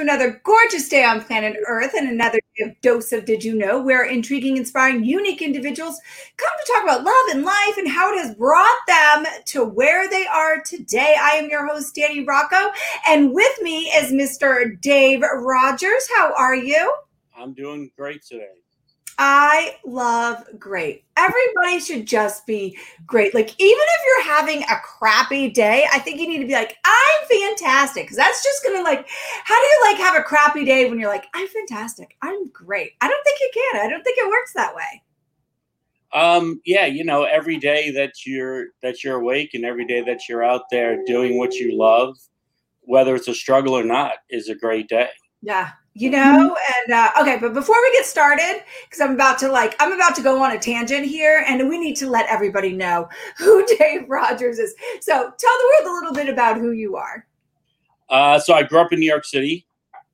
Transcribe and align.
Another 0.00 0.40
gorgeous 0.44 0.88
day 0.88 1.04
on 1.04 1.22
planet 1.22 1.56
Earth 1.66 1.92
and 1.94 2.08
another 2.08 2.40
dose 2.80 3.12
of 3.12 3.26
Did 3.26 3.44
You 3.44 3.54
Know, 3.54 3.82
where 3.82 4.02
intriguing, 4.02 4.56
inspiring, 4.56 5.04
unique 5.04 5.42
individuals 5.42 6.00
come 6.38 6.50
to 6.58 6.72
talk 6.72 6.84
about 6.84 7.04
love 7.04 7.26
and 7.30 7.44
life 7.44 7.76
and 7.76 7.86
how 7.86 8.10
it 8.10 8.18
has 8.18 8.34
brought 8.34 8.78
them 8.86 9.26
to 9.44 9.62
where 9.62 10.08
they 10.08 10.26
are 10.26 10.62
today. 10.62 11.16
I 11.20 11.32
am 11.32 11.50
your 11.50 11.66
host, 11.66 11.94
Danny 11.94 12.24
Rocco, 12.24 12.72
and 13.06 13.34
with 13.34 13.60
me 13.60 13.90
is 13.94 14.10
Mr. 14.10 14.80
Dave 14.80 15.20
Rogers. 15.20 16.08
How 16.16 16.32
are 16.34 16.56
you? 16.56 16.94
I'm 17.36 17.52
doing 17.52 17.90
great 17.94 18.24
today. 18.24 18.59
I 19.22 19.76
love 19.84 20.46
great. 20.58 21.04
Everybody 21.14 21.78
should 21.78 22.06
just 22.06 22.46
be 22.46 22.78
great. 23.04 23.34
Like, 23.34 23.50
even 23.60 23.82
if 23.82 24.06
you're 24.06 24.34
having 24.34 24.62
a 24.62 24.80
crappy 24.82 25.50
day, 25.50 25.84
I 25.92 25.98
think 25.98 26.18
you 26.18 26.26
need 26.26 26.38
to 26.38 26.46
be 26.46 26.54
like, 26.54 26.78
I'm 26.86 27.28
fantastic. 27.28 28.08
Cause 28.08 28.16
that's 28.16 28.42
just 28.42 28.64
gonna 28.64 28.82
like, 28.82 29.06
how 29.44 29.54
do 29.60 29.66
you 29.66 29.80
like 29.84 29.98
have 29.98 30.16
a 30.16 30.22
crappy 30.22 30.64
day 30.64 30.88
when 30.88 30.98
you're 30.98 31.10
like, 31.10 31.26
I'm 31.34 31.46
fantastic. 31.48 32.16
I'm 32.22 32.48
great. 32.48 32.92
I 33.02 33.08
don't 33.08 33.22
think 33.22 33.40
you 33.40 33.50
can. 33.52 33.84
I 33.84 33.90
don't 33.90 34.02
think 34.02 34.16
it 34.16 34.26
works 34.26 34.54
that 34.54 34.74
way. 34.74 35.02
Um, 36.14 36.62
yeah, 36.64 36.86
you 36.86 37.04
know, 37.04 37.24
every 37.24 37.58
day 37.58 37.90
that 37.90 38.24
you're 38.24 38.68
that 38.82 39.04
you're 39.04 39.16
awake 39.16 39.50
and 39.52 39.66
every 39.66 39.84
day 39.84 40.00
that 40.00 40.30
you're 40.30 40.42
out 40.42 40.62
there 40.70 41.04
doing 41.04 41.36
what 41.36 41.56
you 41.56 41.76
love, 41.76 42.16
whether 42.80 43.14
it's 43.14 43.28
a 43.28 43.34
struggle 43.34 43.74
or 43.74 43.84
not, 43.84 44.14
is 44.30 44.48
a 44.48 44.54
great 44.54 44.88
day. 44.88 45.10
Yeah, 45.42 45.72
you 45.94 46.10
know? 46.10 46.56
And 46.84 46.92
uh, 46.92 47.10
okay 47.20 47.38
but 47.38 47.52
before 47.52 47.76
we 47.82 47.92
get 47.92 48.06
started 48.06 48.62
because 48.84 49.00
i'm 49.00 49.12
about 49.12 49.38
to 49.40 49.48
like 49.48 49.74
i'm 49.80 49.92
about 49.92 50.14
to 50.16 50.22
go 50.22 50.42
on 50.42 50.52
a 50.52 50.58
tangent 50.58 51.06
here 51.06 51.44
and 51.46 51.68
we 51.68 51.78
need 51.78 51.96
to 51.96 52.08
let 52.08 52.26
everybody 52.28 52.72
know 52.72 53.08
who 53.38 53.64
dave 53.78 54.08
rogers 54.08 54.58
is. 54.58 54.74
So 55.00 55.12
tell 55.12 55.58
the 55.58 55.80
world 55.84 55.90
a 55.90 55.94
little 56.00 56.14
bit 56.14 56.32
about 56.32 56.58
who 56.58 56.72
you 56.72 56.96
are. 56.96 57.26
Uh, 58.08 58.38
so 58.38 58.54
i 58.54 58.62
grew 58.62 58.80
up 58.80 58.92
in 58.92 59.00
new 59.00 59.10
york 59.10 59.24
city. 59.24 59.66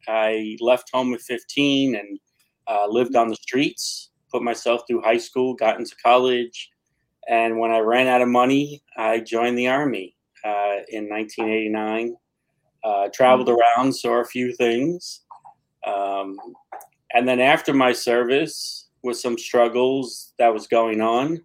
I 0.08 0.56
left 0.60 0.90
home 0.92 1.12
at 1.14 1.20
15 1.20 1.96
and 1.96 2.20
uh, 2.68 2.86
lived 2.88 3.16
on 3.16 3.28
the 3.28 3.36
streets 3.36 4.10
put 4.30 4.42
myself 4.42 4.82
through 4.86 5.00
high 5.02 5.18
school 5.18 5.54
got 5.54 5.78
into 5.78 5.94
college 6.02 6.70
and 7.28 7.58
when 7.58 7.70
i 7.70 7.78
ran 7.78 8.06
out 8.06 8.22
of 8.22 8.28
money 8.28 8.82
i 8.96 9.20
joined 9.20 9.56
the 9.56 9.68
army 9.68 10.16
uh, 10.44 10.82
in 10.88 11.08
1989 11.08 12.14
uh, 12.84 13.08
traveled 13.12 13.48
around 13.48 13.92
saw 13.92 14.20
a 14.20 14.24
few 14.24 14.52
things 14.54 15.25
um, 15.86 16.36
and 17.12 17.26
then 17.26 17.40
after 17.40 17.72
my 17.72 17.92
service, 17.92 18.86
with 19.02 19.16
some 19.16 19.38
struggles 19.38 20.34
that 20.38 20.52
was 20.52 20.66
going 20.66 21.00
on, 21.00 21.40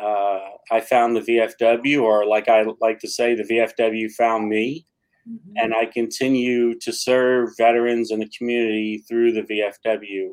uh, 0.00 0.40
I 0.70 0.80
found 0.80 1.14
the 1.14 1.20
VFW, 1.20 2.02
or 2.02 2.26
like 2.26 2.48
I 2.48 2.64
like 2.80 2.98
to 3.00 3.08
say, 3.08 3.34
the 3.34 3.44
VFW 3.44 4.10
found 4.12 4.48
me. 4.48 4.86
Mm-hmm. 5.28 5.52
And 5.56 5.74
I 5.74 5.86
continue 5.86 6.76
to 6.80 6.92
serve 6.92 7.50
veterans 7.56 8.10
in 8.10 8.18
the 8.18 8.30
community 8.36 9.04
through 9.08 9.32
the 9.32 9.42
VFW 9.42 10.30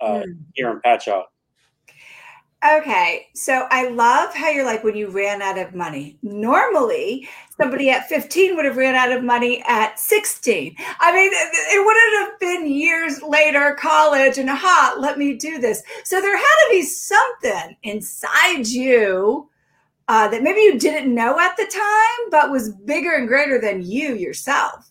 uh, 0.00 0.06
mm. 0.06 0.36
here 0.54 0.70
in 0.70 0.80
Patchogue. 0.80 1.26
Okay, 2.64 3.26
so 3.34 3.68
I 3.70 3.90
love 3.90 4.34
how 4.34 4.48
you're 4.50 4.64
like 4.64 4.82
when 4.82 4.96
you 4.96 5.10
ran 5.10 5.42
out 5.42 5.58
of 5.58 5.74
money. 5.74 6.18
Normally, 6.22 7.28
somebody 7.58 7.90
at 7.90 8.08
15 8.08 8.56
would 8.56 8.64
have 8.64 8.76
ran 8.76 8.94
out 8.94 9.12
of 9.12 9.24
money 9.24 9.62
at 9.66 9.98
16. 9.98 10.76
I 11.00 11.12
mean, 11.12 11.30
it 11.32 11.84
wouldn't 11.84 12.30
have 12.30 12.40
been 12.40 12.70
years 12.70 13.22
later, 13.22 13.76
college, 13.78 14.38
and 14.38 14.50
ha, 14.50 14.96
let 14.98 15.18
me 15.18 15.34
do 15.34 15.58
this. 15.58 15.82
So 16.04 16.20
there 16.20 16.36
had 16.36 16.42
to 16.42 16.68
be 16.70 16.82
something 16.82 17.76
inside 17.82 18.66
you 18.66 19.48
uh, 20.08 20.28
that 20.28 20.42
maybe 20.42 20.60
you 20.60 20.78
didn't 20.78 21.12
know 21.12 21.38
at 21.38 21.56
the 21.56 21.66
time, 21.66 22.30
but 22.30 22.50
was 22.50 22.72
bigger 22.84 23.14
and 23.14 23.26
greater 23.26 23.60
than 23.60 23.82
you 23.82 24.14
yourself. 24.14 24.90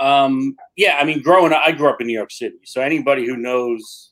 Um, 0.00 0.56
yeah, 0.76 0.98
I 1.00 1.04
mean, 1.04 1.22
growing 1.22 1.52
up, 1.52 1.62
I 1.64 1.72
grew 1.72 1.88
up 1.88 2.00
in 2.00 2.06
New 2.06 2.12
York 2.16 2.30
City. 2.30 2.58
So 2.64 2.80
anybody 2.80 3.26
who 3.26 3.36
knows 3.36 4.10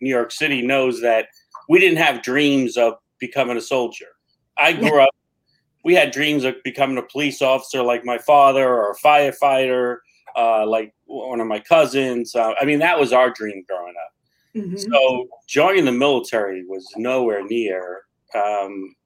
New 0.00 0.10
York 0.10 0.32
City 0.32 0.62
knows 0.62 1.00
that 1.00 1.26
we 1.68 1.78
didn't 1.78 1.98
have 1.98 2.22
dreams 2.22 2.76
of 2.76 2.94
becoming 3.18 3.56
a 3.56 3.60
soldier. 3.60 4.06
I 4.58 4.72
grew 4.72 5.00
up, 5.02 5.10
we 5.86 5.94
had 5.94 6.10
dreams 6.10 6.42
of 6.42 6.56
becoming 6.64 6.98
a 6.98 7.02
police 7.02 7.40
officer 7.40 7.80
like 7.80 8.04
my 8.04 8.18
father 8.18 8.68
or 8.68 8.90
a 8.90 8.96
firefighter, 8.96 9.98
uh, 10.36 10.66
like 10.66 10.92
one 11.04 11.38
of 11.38 11.46
my 11.46 11.60
cousins. 11.60 12.34
Uh, 12.34 12.54
I 12.60 12.64
mean, 12.64 12.80
that 12.80 12.98
was 12.98 13.12
our 13.12 13.30
dream 13.30 13.64
growing 13.68 13.94
up. 14.04 14.60
Mm-hmm. 14.60 14.78
So 14.78 15.28
joining 15.46 15.84
the 15.84 15.92
military 15.92 16.64
was 16.66 16.84
nowhere 16.96 17.44
near 17.46 18.02
um, 18.34 18.96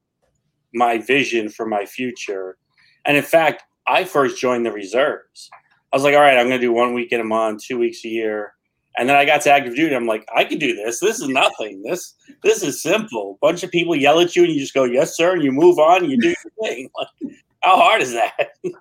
my 0.73 0.97
vision 0.97 1.51
for 1.51 1.67
my 1.67 1.85
future. 1.85 2.57
And 3.05 3.15
in 3.15 3.25
fact, 3.25 3.63
I 3.87 4.05
first 4.05 4.41
joined 4.41 4.65
the 4.65 4.73
reserves. 4.73 5.51
I 5.93 5.97
was 5.97 6.03
like, 6.03 6.15
all 6.15 6.23
right, 6.23 6.39
I'm 6.39 6.49
going 6.49 6.61
to 6.63 6.67
do 6.67 6.73
one 6.73 6.95
week 6.95 7.13
in 7.13 7.21
a 7.21 7.25
month, 7.25 7.63
two 7.63 7.79
weeks 7.79 8.07
a 8.07 8.09
year. 8.09 8.55
And 9.01 9.09
then 9.09 9.17
I 9.17 9.25
got 9.25 9.41
to 9.43 9.51
active 9.51 9.75
duty. 9.75 9.95
I'm 9.95 10.07
like, 10.07 10.29
I 10.37 10.45
can 10.45 10.59
do 10.59 10.77
this. 10.77 11.01
This 11.01 11.21
is 11.21 11.29
nothing. 11.29 11.83
This 11.83 12.15
this 12.43 12.63
is 12.63 12.83
simple. 12.83 13.39
A 13.43 13.47
bunch 13.47 13.63
of 13.63 13.71
people 13.71 13.97
yell 13.97 14.21
at 14.21 14.37
you, 14.37 14.45
and 14.45 14.53
you 14.53 14.61
just 14.61 14.75
go, 14.75 14.85
"Yes, 14.85 15.17
sir," 15.17 15.33
and 15.33 15.43
you 15.43 15.53
move 15.53 15.79
on. 15.79 16.03
And 16.03 16.13
you 16.13 16.21
do 16.21 16.29
your 16.29 16.37
thing. 16.63 16.91
Like, 16.95 17.33
how 17.63 17.77
hard 17.77 18.03
is 18.03 18.13
that? 18.13 18.51
you 18.63 18.73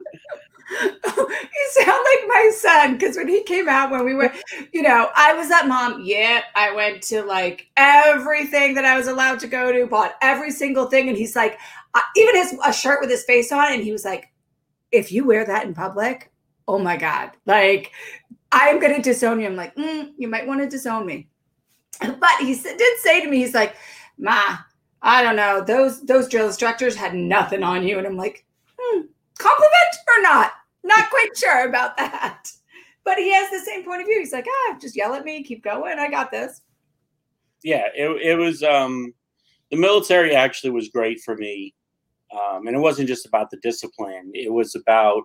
sound 1.72 2.06
like 2.06 2.28
my 2.28 2.52
son 2.54 2.98
because 2.98 3.16
when 3.16 3.30
he 3.30 3.44
came 3.44 3.70
out, 3.70 3.92
when 3.92 4.04
we 4.04 4.14
went, 4.14 4.34
you 4.74 4.82
know, 4.82 5.10
I 5.16 5.34
was 5.36 5.50
at 5.52 5.70
mom. 5.70 6.02
Yeah, 6.04 6.42
I 6.54 6.76
went 6.76 7.02
to 7.04 7.24
like 7.24 7.68
everything 7.78 8.74
that 8.74 8.84
I 8.84 8.98
was 8.98 9.08
allowed 9.08 9.40
to 9.40 9.48
go 9.48 9.72
to, 9.72 9.88
bought 9.88 10.16
every 10.22 10.52
single 10.52 10.88
thing, 10.88 11.08
and 11.08 11.18
he's 11.18 11.38
like, 11.38 11.58
uh, 11.94 12.02
even 12.18 12.36
his 12.36 12.58
a 12.66 12.74
shirt 12.74 13.00
with 13.00 13.10
his 13.10 13.24
face 13.24 13.54
on, 13.54 13.72
and 13.72 13.82
he 13.82 13.94
was 13.94 14.04
like, 14.04 14.34
if 14.92 15.14
you 15.14 15.24
wear 15.26 15.46
that 15.46 15.66
in 15.66 15.74
public, 15.74 16.30
oh 16.68 16.78
my 16.78 16.98
god, 16.98 17.32
like 17.46 17.94
I'm 18.52 18.80
going 18.80 18.96
to 18.96 19.02
disown 19.02 19.40
you. 19.40 19.46
I'm 19.46 19.56
like, 19.56 19.76
mm, 19.76 20.12
you 20.18 20.28
might 20.28 20.48
want 20.48 20.62
to 20.62 20.68
disown 20.68 21.06
me. 21.06 21.30
But 22.00 22.40
he 22.40 22.56
did 22.56 23.00
say 23.00 23.22
to 23.22 23.30
me, 23.30 23.38
he's 23.38 23.54
like, 23.54 23.76
Ma, 24.18 24.58
I 25.02 25.22
don't 25.22 25.36
know. 25.36 25.64
Those 25.64 26.02
those 26.06 26.28
drill 26.28 26.48
instructors 26.48 26.96
had 26.96 27.14
nothing 27.14 27.64
on 27.64 27.86
you. 27.86 27.98
And 27.98 28.08
I'm 28.08 28.18
like, 28.18 28.46
hmm, 28.78 29.02
compliment 29.38 29.96
or 30.08 30.22
not? 30.22 30.52
Not 30.84 31.10
quite 31.10 31.36
sure 31.36 31.68
about 31.68 31.98
that. 31.98 32.52
But 33.04 33.18
he 33.18 33.34
has 33.34 33.50
the 33.50 33.60
same 33.60 33.84
point 33.84 34.02
of 34.02 34.08
view. 34.08 34.20
He's 34.20 34.34
like, 34.34 34.48
ah, 34.48 34.78
just 34.80 34.96
yell 34.96 35.14
at 35.14 35.26
me, 35.26 35.44
keep 35.44 35.64
going. 35.64 36.00
I 36.00 36.10
got 36.10 36.32
this. 36.32 36.62
Yeah, 37.64 37.88
it, 37.96 38.10
it 38.22 38.36
was 38.36 38.64
um 38.64 39.14
the 39.72 39.78
military 39.78 40.36
actually 40.36 40.72
was 40.72 40.90
great 40.90 41.22
for 41.22 41.36
me. 41.36 41.76
Um, 42.32 42.68
and 42.68 42.76
it 42.76 42.80
wasn't 42.80 43.08
just 43.08 43.26
about 43.26 43.50
the 43.50 43.58
discipline, 43.58 44.32
it 44.34 44.52
was 44.52 44.76
about 44.76 45.24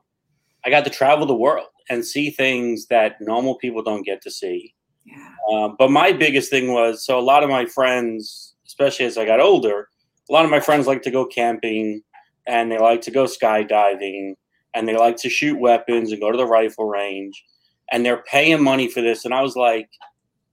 I 0.64 0.70
got 0.70 0.84
to 0.84 0.90
travel 0.90 1.26
the 1.26 1.34
world 1.34 1.66
and 1.88 2.04
see 2.04 2.30
things 2.30 2.86
that 2.86 3.20
normal 3.20 3.56
people 3.56 3.82
don't 3.82 4.04
get 4.04 4.22
to 4.22 4.30
see. 4.30 4.74
Yeah. 5.04 5.28
Um, 5.52 5.76
but 5.78 5.90
my 5.90 6.12
biggest 6.12 6.50
thing 6.50 6.72
was 6.72 7.04
so 7.04 7.18
a 7.18 7.20
lot 7.20 7.42
of 7.42 7.50
my 7.50 7.66
friends, 7.66 8.54
especially 8.66 9.06
as 9.06 9.18
I 9.18 9.26
got 9.26 9.40
older, 9.40 9.88
a 10.28 10.32
lot 10.32 10.44
of 10.44 10.50
my 10.50 10.60
friends 10.60 10.86
like 10.86 11.02
to 11.02 11.10
go 11.10 11.26
camping 11.26 12.02
and 12.46 12.70
they 12.70 12.78
like 12.78 13.02
to 13.02 13.10
go 13.10 13.24
skydiving 13.24 14.34
and 14.74 14.88
they 14.88 14.96
like 14.96 15.16
to 15.18 15.28
shoot 15.28 15.58
weapons 15.58 16.10
and 16.10 16.20
go 16.20 16.30
to 16.30 16.38
the 16.38 16.46
rifle 16.46 16.86
range 16.86 17.44
and 17.92 18.04
they're 18.04 18.22
paying 18.22 18.62
money 18.62 18.88
for 18.88 19.02
this. 19.02 19.24
And 19.24 19.34
I 19.34 19.42
was 19.42 19.56
like, 19.56 19.88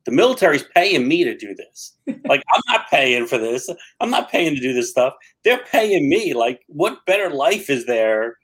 the 0.05 0.11
military's 0.11 0.65
paying 0.75 1.07
me 1.07 1.23
to 1.23 1.37
do 1.37 1.55
this. 1.55 1.95
like, 2.25 2.43
I'm 2.53 2.61
not 2.67 2.89
paying 2.89 3.27
for 3.27 3.37
this. 3.37 3.69
I'm 3.99 4.09
not 4.09 4.31
paying 4.31 4.55
to 4.55 4.61
do 4.61 4.73
this 4.73 4.89
stuff. 4.89 5.13
They're 5.43 5.63
paying 5.71 6.09
me. 6.09 6.33
Like, 6.33 6.61
what 6.67 7.05
better 7.05 7.29
life 7.29 7.69
is 7.69 7.85
there 7.85 8.37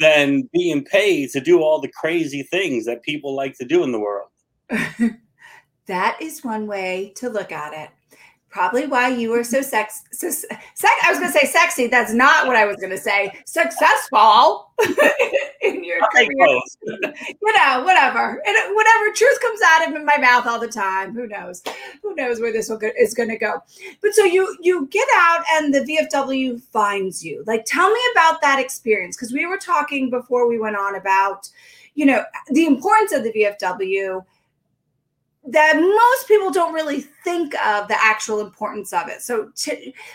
than 0.00 0.48
being 0.52 0.84
paid 0.84 1.30
to 1.30 1.40
do 1.40 1.60
all 1.60 1.80
the 1.80 1.88
crazy 1.88 2.42
things 2.42 2.84
that 2.86 3.02
people 3.02 3.34
like 3.34 3.56
to 3.58 3.64
do 3.64 3.82
in 3.82 3.92
the 3.92 4.00
world. 4.00 4.28
that 5.86 6.16
is 6.20 6.44
one 6.44 6.66
way 6.66 7.12
to 7.16 7.28
look 7.28 7.52
at 7.52 7.72
it 7.72 7.90
probably 8.52 8.86
why 8.86 9.08
you 9.08 9.30
were 9.30 9.42
so 9.42 9.62
sex, 9.62 10.04
so 10.12 10.30
sex 10.30 10.54
I 11.02 11.10
was 11.10 11.18
going 11.18 11.32
to 11.32 11.38
say 11.38 11.46
sexy. 11.46 11.86
That's 11.88 12.12
not 12.12 12.46
what 12.46 12.54
I 12.54 12.66
was 12.66 12.76
going 12.76 12.90
to 12.90 12.98
say. 12.98 13.32
Successful 13.46 14.70
you 16.82 17.52
know, 17.56 17.82
whatever. 17.84 18.42
And 18.46 18.56
whatever 18.74 19.12
truth 19.14 19.40
comes 19.40 19.60
out 19.66 19.88
of 19.88 20.04
my 20.04 20.16
mouth 20.18 20.46
all 20.46 20.60
the 20.60 20.68
time. 20.68 21.14
Who 21.14 21.26
knows? 21.26 21.62
Who 22.02 22.14
knows 22.14 22.40
where 22.40 22.52
this 22.52 22.70
is 22.70 23.14
going 23.14 23.28
to 23.28 23.38
go? 23.38 23.62
But 24.00 24.14
so 24.14 24.24
you 24.24 24.56
you 24.60 24.86
get 24.86 25.08
out 25.14 25.44
and 25.54 25.74
the 25.74 25.80
VFW 25.80 26.60
finds 26.60 27.24
you. 27.24 27.44
Like, 27.46 27.64
tell 27.64 27.90
me 27.90 28.00
about 28.14 28.40
that 28.40 28.58
experience 28.58 29.16
because 29.16 29.32
we 29.32 29.46
were 29.46 29.58
talking 29.58 30.10
before 30.10 30.48
we 30.48 30.58
went 30.58 30.76
on 30.76 30.96
about, 30.96 31.48
you 31.94 32.06
know, 32.06 32.24
the 32.50 32.66
importance 32.66 33.12
of 33.12 33.24
the 33.24 33.32
VFW 33.32 34.24
that 35.44 35.76
most 35.76 36.28
people 36.28 36.50
don't 36.52 36.72
really 36.72 37.00
think 37.00 37.54
of 37.64 37.88
the 37.88 37.96
actual 38.00 38.40
importance 38.40 38.92
of 38.92 39.08
it. 39.08 39.22
So, 39.22 39.50
to 39.54 39.70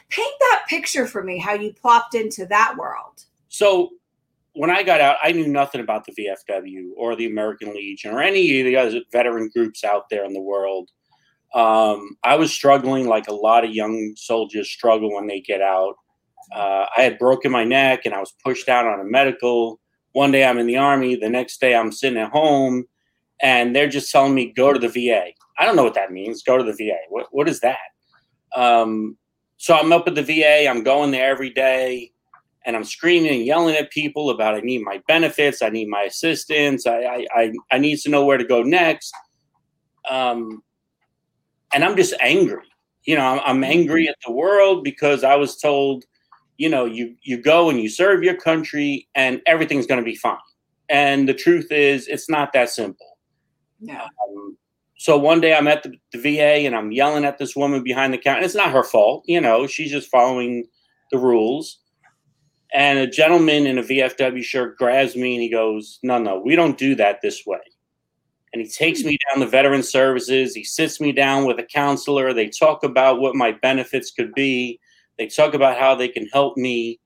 paint 0.10 0.34
that 0.40 0.64
picture 0.68 1.06
for 1.06 1.24
me, 1.24 1.38
how 1.38 1.54
you 1.54 1.74
plopped 1.74 2.16
into 2.16 2.46
that 2.46 2.76
world. 2.78 3.26
So, 3.50 3.92
when 4.58 4.70
I 4.70 4.84
got 4.84 5.02
out, 5.02 5.18
I 5.22 5.32
knew 5.32 5.48
nothing 5.48 5.82
about 5.82 6.06
the 6.06 6.14
VFW 6.14 6.90
or 6.98 7.16
the 7.16 7.28
American 7.28 7.74
Legion 7.74 8.14
or 8.14 8.22
any 8.22 8.60
of 8.60 8.66
the 8.66 8.76
other 8.76 9.02
veteran 9.12 9.50
groups 9.54 9.84
out 9.84 10.10
there 10.10 10.26
in 10.26 10.34
the 10.34 10.42
world. 10.42 10.90
Um, 11.54 12.18
I 12.24 12.36
was 12.36 12.52
struggling 12.52 13.08
like 13.08 13.28
a 13.28 13.34
lot 13.34 13.64
of 13.64 13.72
young 13.72 14.14
soldiers 14.16 14.70
struggle 14.70 15.14
when 15.14 15.28
they 15.28 15.42
get 15.42 15.62
out. 15.62 15.96
Uh, 16.54 16.86
I 16.98 17.02
had 17.02 17.20
broken 17.20 17.52
my 17.52 17.64
neck 17.64 18.02
and 18.06 18.14
I 18.14 18.20
was 18.20 18.34
pushed 18.44 18.68
out 18.68 18.86
on 18.86 19.00
a 19.00 19.04
medical. 19.04 19.80
One 20.14 20.32
day 20.32 20.46
I'm 20.46 20.58
in 20.58 20.68
the 20.68 20.78
army, 20.78 21.16
the 21.16 21.30
next 21.30 21.62
day 21.62 21.76
I'm 21.76 21.92
sitting 21.92 22.20
at 22.20 22.32
home 22.32 22.86
and 23.42 23.76
they're 23.76 23.90
just 23.90 24.12
telling 24.12 24.34
me 24.34 24.54
go 24.56 24.74
to 24.74 24.80
the 24.80 24.88
VA. 24.88 25.28
I 25.60 25.66
don't 25.66 25.76
know 25.76 25.84
what 25.84 25.94
that 25.96 26.12
means. 26.12 26.44
Go 26.44 26.58
to 26.58 26.64
the 26.64 26.74
VA. 26.74 26.98
What 27.10 27.28
what 27.32 27.50
is 27.50 27.60
that? 27.62 27.78
Um, 28.56 29.18
so 29.58 29.76
I'm 29.76 29.92
up 29.92 30.08
at 30.08 30.16
the 30.16 30.24
VA. 30.24 30.68
I'm 30.68 30.84
going 30.84 31.12
there 31.12 31.30
every 31.30 31.50
day, 31.50 32.12
and 32.68 32.76
I'm 32.76 32.84
screaming 32.84 33.32
and 33.32 33.46
yelling 33.46 33.76
at 33.76 33.90
people 33.92 34.30
about 34.30 34.54
I 34.54 34.60
need 34.60 34.84
my 34.84 35.02
benefits. 35.08 35.62
I 35.62 35.70
need 35.70 35.88
my 35.88 36.04
assistance. 36.04 36.86
I 36.86 37.00
I 37.00 37.28
I, 37.34 37.54
I 37.72 37.78
need 37.80 37.98
to 38.00 38.10
know 38.10 38.26
where 38.26 38.38
to 38.38 38.44
go 38.44 38.62
next. 38.62 39.12
Um, 40.10 40.62
and 41.74 41.84
I'm 41.84 41.96
just 41.96 42.14
angry. 42.20 42.66
You 43.06 43.16
know, 43.16 43.26
I'm, 43.26 43.40
I'm 43.46 43.64
angry 43.64 44.10
at 44.10 44.18
the 44.26 44.34
world 44.34 44.84
because 44.84 45.24
I 45.24 45.36
was 45.36 45.58
told, 45.58 46.04
you 46.58 46.70
know, 46.70 46.84
you 46.86 47.16
you 47.24 47.42
go 47.42 47.70
and 47.70 47.80
you 47.80 47.90
serve 47.90 48.22
your 48.22 48.36
country, 48.36 49.08
and 49.16 49.42
everything's 49.46 49.88
going 49.88 50.02
to 50.02 50.06
be 50.06 50.16
fine. 50.16 50.38
And 50.90 51.28
the 51.28 51.34
truth 51.34 51.72
is, 51.72 52.08
it's 52.08 52.30
not 52.30 52.52
that 52.54 52.70
simple. 52.70 53.18
No. 53.80 53.96
Um, 53.96 54.58
so 54.98 55.18
one 55.18 55.40
day 55.40 55.54
I'm 55.56 55.68
at 55.68 55.84
the, 55.84 55.94
the, 56.12 56.18
VA 56.18 56.66
and 56.66 56.76
I'm 56.76 56.92
yelling 56.92 57.24
at 57.24 57.38
this 57.38 57.56
woman 57.56 57.84
behind 57.84 58.14
the 58.14 58.18
counter. 58.18 58.42
It's 58.44 58.56
not 58.56 58.72
her 58.72 58.84
fault, 58.84 59.24
you 59.28 59.40
know, 59.40 59.68
she's 59.68 59.92
just 59.92 60.10
following 60.10 60.66
the 61.12 61.20
rules. 61.20 61.80
And 62.74 63.00
a 63.00 63.08
gentleman 63.08 63.66
in 63.66 63.78
a 63.78 63.84
VFW 63.84 64.44
shirt 64.44 64.78
grabs 64.78 65.16
me 65.16 65.36
and 65.36 65.42
he 65.42 65.50
goes, 65.50 66.00
No, 66.04 66.18
no, 66.18 66.40
we 66.40 66.56
don't 66.56 66.78
do 66.78 66.96
that 66.96 67.22
this 67.22 67.46
way. 67.46 67.60
And 68.54 68.62
he 68.62 68.68
takes 68.68 69.04
me 69.04 69.18
down 69.30 69.42
to 69.42 69.48
veteran 69.48 69.84
services. 69.84 70.56
He 70.56 70.64
sits 70.64 71.00
me 71.00 71.12
down 71.12 71.46
with 71.46 71.60
a 71.60 71.64
counselor. 71.64 72.34
They 72.34 72.50
talk 72.50 72.84
about 72.84 73.20
what 73.20 73.36
my 73.36 73.52
benefits 73.52 74.12
could 74.12 74.34
be. 74.34 74.80
They 75.18 75.28
talk 75.28 75.54
about 75.54 75.78
how 75.78 75.96
they 75.96 76.08
can 76.08 76.28
help 76.28 76.58
me. 76.58 77.00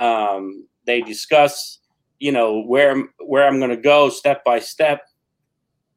Um, 0.00 0.66
they 0.86 1.00
discuss, 1.00 1.80
you 2.18 2.32
know, 2.32 2.62
where 2.62 3.04
where 3.18 3.46
I'm 3.46 3.58
going 3.58 3.70
to 3.70 3.76
go 3.76 4.08
step 4.08 4.44
by 4.44 4.60
step 4.60 5.02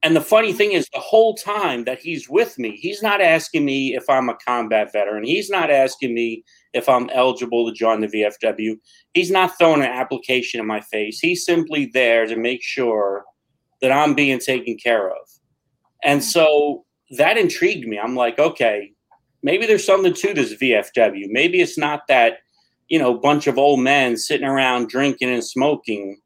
and 0.03 0.15
the 0.15 0.21
funny 0.21 0.53
thing 0.53 0.73
is, 0.73 0.87
the 0.93 0.99
whole 0.99 1.33
time 1.33 1.83
that 1.85 1.99
he's 1.99 2.29
with 2.29 2.59
me, 2.59 2.77
he's 2.77 3.01
not 3.01 3.19
asking 3.19 3.65
me 3.65 3.95
if 3.95 4.09
I'm 4.09 4.29
a 4.29 4.37
combat 4.47 4.93
veteran. 4.93 5.23
He's 5.23 5.49
not 5.49 5.71
asking 5.71 6.13
me 6.13 6.43
if 6.73 6.87
I'm 6.89 7.09
eligible 7.11 7.67
to 7.67 7.73
join 7.73 8.01
the 8.01 8.07
VFW. 8.07 8.77
He's 9.13 9.31
not 9.31 9.57
throwing 9.57 9.81
an 9.81 9.91
application 9.91 10.59
in 10.59 10.67
my 10.67 10.81
face. 10.81 11.19
He's 11.19 11.45
simply 11.45 11.89
there 11.93 12.25
to 12.25 12.35
make 12.35 12.63
sure 12.63 13.23
that 13.81 13.91
I'm 13.91 14.13
being 14.13 14.39
taken 14.39 14.77
care 14.77 15.09
of. 15.09 15.27
And 16.03 16.23
so 16.23 16.85
that 17.17 17.37
intrigued 17.37 17.87
me. 17.87 17.99
I'm 17.99 18.15
like, 18.15 18.39
okay, 18.39 18.91
maybe 19.43 19.65
there's 19.65 19.85
something 19.85 20.13
to 20.13 20.33
this 20.33 20.53
VFW. 20.55 21.25
Maybe 21.29 21.61
it's 21.61 21.77
not 21.77 22.07
that, 22.07 22.39
you 22.89 22.99
know, 22.99 23.13
bunch 23.13 23.47
of 23.47 23.57
old 23.57 23.79
men 23.79 24.17
sitting 24.17 24.47
around 24.47 24.89
drinking 24.89 25.29
and 25.31 25.43
smoking 25.43 26.17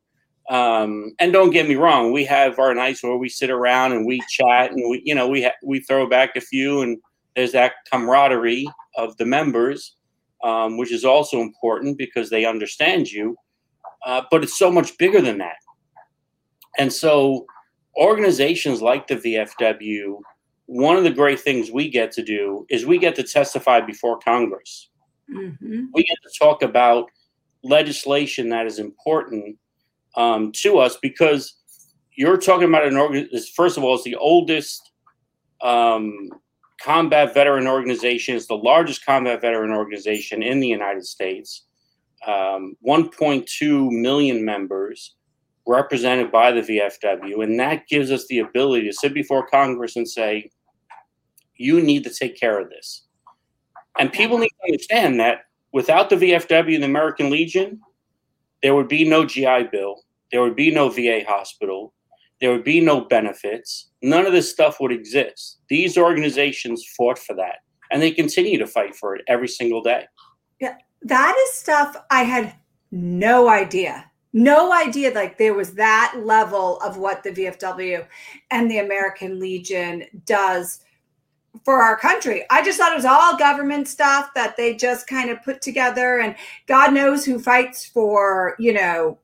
um, 0.52 1.14
and 1.20 1.32
don't 1.32 1.52
get 1.52 1.70
me 1.70 1.76
wrong, 1.76 2.12
we 2.12 2.26
have 2.26 2.60
our 2.60 2.76
nights 2.76 3.02
where 3.02 3.16
we 3.16 3.30
sit 3.30 3.50
around 3.50 3.94
and 3.94 4.06
we 4.06 4.20
chat 4.30 4.72
and 4.72 4.90
we, 4.90 5.02
you 5.06 5.16
know, 5.16 5.26
we 5.26 5.44
ha- 5.44 5.56
we 5.64 5.80
throw 5.80 6.08
back 6.08 6.36
a 6.36 6.42
few, 6.42 6.82
and 6.82 6.98
there's 7.38 7.54
that 7.54 7.74
camaraderie 7.90 8.68
of 8.98 9.16
the 9.16 9.26
members, 9.26 9.96
um, 10.44 10.78
which 10.78 10.92
is 10.92 11.06
also 11.06 11.42
important 11.42 11.98
because 11.98 12.30
they 12.30 12.46
understand 12.46 13.12
you. 13.12 13.36
Uh, 14.06 14.24
but 14.32 14.44
it's 14.44 14.58
so 14.58 14.72
much 14.72 14.98
bigger 14.98 15.22
than 15.22 15.38
that. 15.38 15.58
And 16.78 16.92
so, 16.92 17.46
organizations 17.98 18.82
like 18.82 19.08
the 19.08 19.16
VFW, 19.16 20.20
one 20.66 20.96
of 20.96 21.04
the 21.04 21.12
great 21.12 21.40
things 21.40 21.70
we 21.70 21.90
get 21.90 22.12
to 22.14 22.24
do 22.24 22.66
is 22.70 22.86
we 22.86 22.98
get 22.98 23.16
to 23.16 23.24
testify 23.24 23.82
before 23.82 24.18
Congress. 24.20 24.90
Mm-hmm. 25.30 25.86
We 25.94 26.04
get 26.04 26.18
to 26.24 26.40
talk 26.40 26.62
about 26.62 27.10
legislation 27.64 28.50
that 28.50 28.66
is 28.66 28.80
important 28.80 29.58
um, 30.16 30.52
to 30.54 30.80
us 30.80 30.98
because 31.02 31.56
you're 32.16 32.38
talking 32.38 32.68
about 32.68 32.86
an 32.86 32.98
organization. 32.98 33.54
First 33.56 33.78
of 33.78 33.84
all, 33.84 33.96
it's 33.96 34.04
the 34.04 34.16
oldest 34.16 34.92
um, 35.62 36.30
combat 36.84 37.34
veteran 37.34 37.68
organization. 37.68 38.36
It's 38.36 38.48
the 38.48 38.56
largest 38.56 39.06
combat 39.06 39.42
veteran 39.42 39.72
organization 39.72 40.44
in 40.44 40.60
the 40.60 40.68
United 40.68 41.06
States. 41.06 41.66
Um, 42.26 42.76
1.2 42.86 43.90
million 43.92 44.46
members 44.46 45.16
represented 45.68 46.32
by 46.32 46.52
the 46.52 46.62
VFW, 46.62 47.44
and 47.44 47.60
that 47.60 47.88
gives 47.88 48.12
us 48.12 48.26
the 48.28 48.40
ability 48.40 48.86
to 48.88 48.94
sit 48.94 49.14
before 49.14 49.48
Congress 49.48 49.96
and 49.96 50.08
say, 50.08 50.50
"You 51.56 51.82
need 51.82 52.04
to 52.04 52.10
take 52.10 52.40
care 52.40 52.60
of 52.60 52.70
this." 52.70 53.08
And 54.00 54.12
people 54.12 54.38
need 54.38 54.50
to 54.50 54.72
understand 54.72 55.20
that 55.20 55.46
without 55.72 56.10
the 56.10 56.16
VFW 56.16 56.76
and 56.76 56.84
the 56.84 56.88
American 56.88 57.30
Legion, 57.30 57.82
there 58.62 58.76
would 58.76 58.88
be 58.88 59.08
no 59.08 59.26
GI 59.26 59.64
Bill. 59.72 60.04
There 60.32 60.42
would 60.42 60.56
be 60.56 60.72
no 60.72 60.90
VA 60.90 61.24
hospital. 61.28 61.94
There 62.42 62.52
would 62.52 62.64
be 62.64 62.82
no 62.82 63.02
benefits. 63.02 63.92
None 64.02 64.26
of 64.26 64.34
this 64.34 64.52
stuff 64.52 64.80
would 64.80 64.92
exist. 64.92 65.60
These 65.70 65.98
organizations 65.98 66.84
fought 66.98 67.20
for 67.20 67.36
that, 67.36 67.60
and 67.92 68.02
they 68.02 68.12
continue 68.12 68.58
to 68.58 68.68
fight 68.68 68.96
for 68.96 69.16
it 69.16 69.22
every 69.28 69.48
single 69.48 69.82
day. 69.82 70.08
Yeah, 70.60 70.76
that 71.04 71.36
is 71.38 71.54
stuff 71.54 71.96
I 72.10 72.24
had 72.24 72.56
no 72.92 73.48
idea. 73.48 74.12
No 74.34 74.74
idea 74.74 75.12
like 75.14 75.38
there 75.38 75.54
was 75.54 75.74
that 75.74 76.16
level 76.24 76.80
of 76.80 76.98
what 76.98 77.22
the 77.22 77.32
VFW 77.32 78.06
and 78.50 78.72
the 78.72 78.80
American 78.80 79.40
Legion 79.40 80.06
does 80.26 80.80
for 81.66 81.82
our 81.82 81.98
country. 81.98 82.46
I 82.50 82.64
just 82.64 82.78
thought 82.78 82.94
it 82.94 82.96
was 82.96 83.06
all 83.06 83.38
government 83.38 83.90
stuff 83.90 84.30
that 84.36 84.56
they 84.56 84.74
just 84.76 85.06
kind 85.08 85.30
of 85.30 85.44
put 85.44 85.62
together 85.62 86.20
and 86.20 86.36
God 86.66 86.94
knows 86.94 87.26
who 87.26 87.40
fights 87.40 87.86
for, 87.86 88.56
you 88.58 88.74
know, 88.74 89.20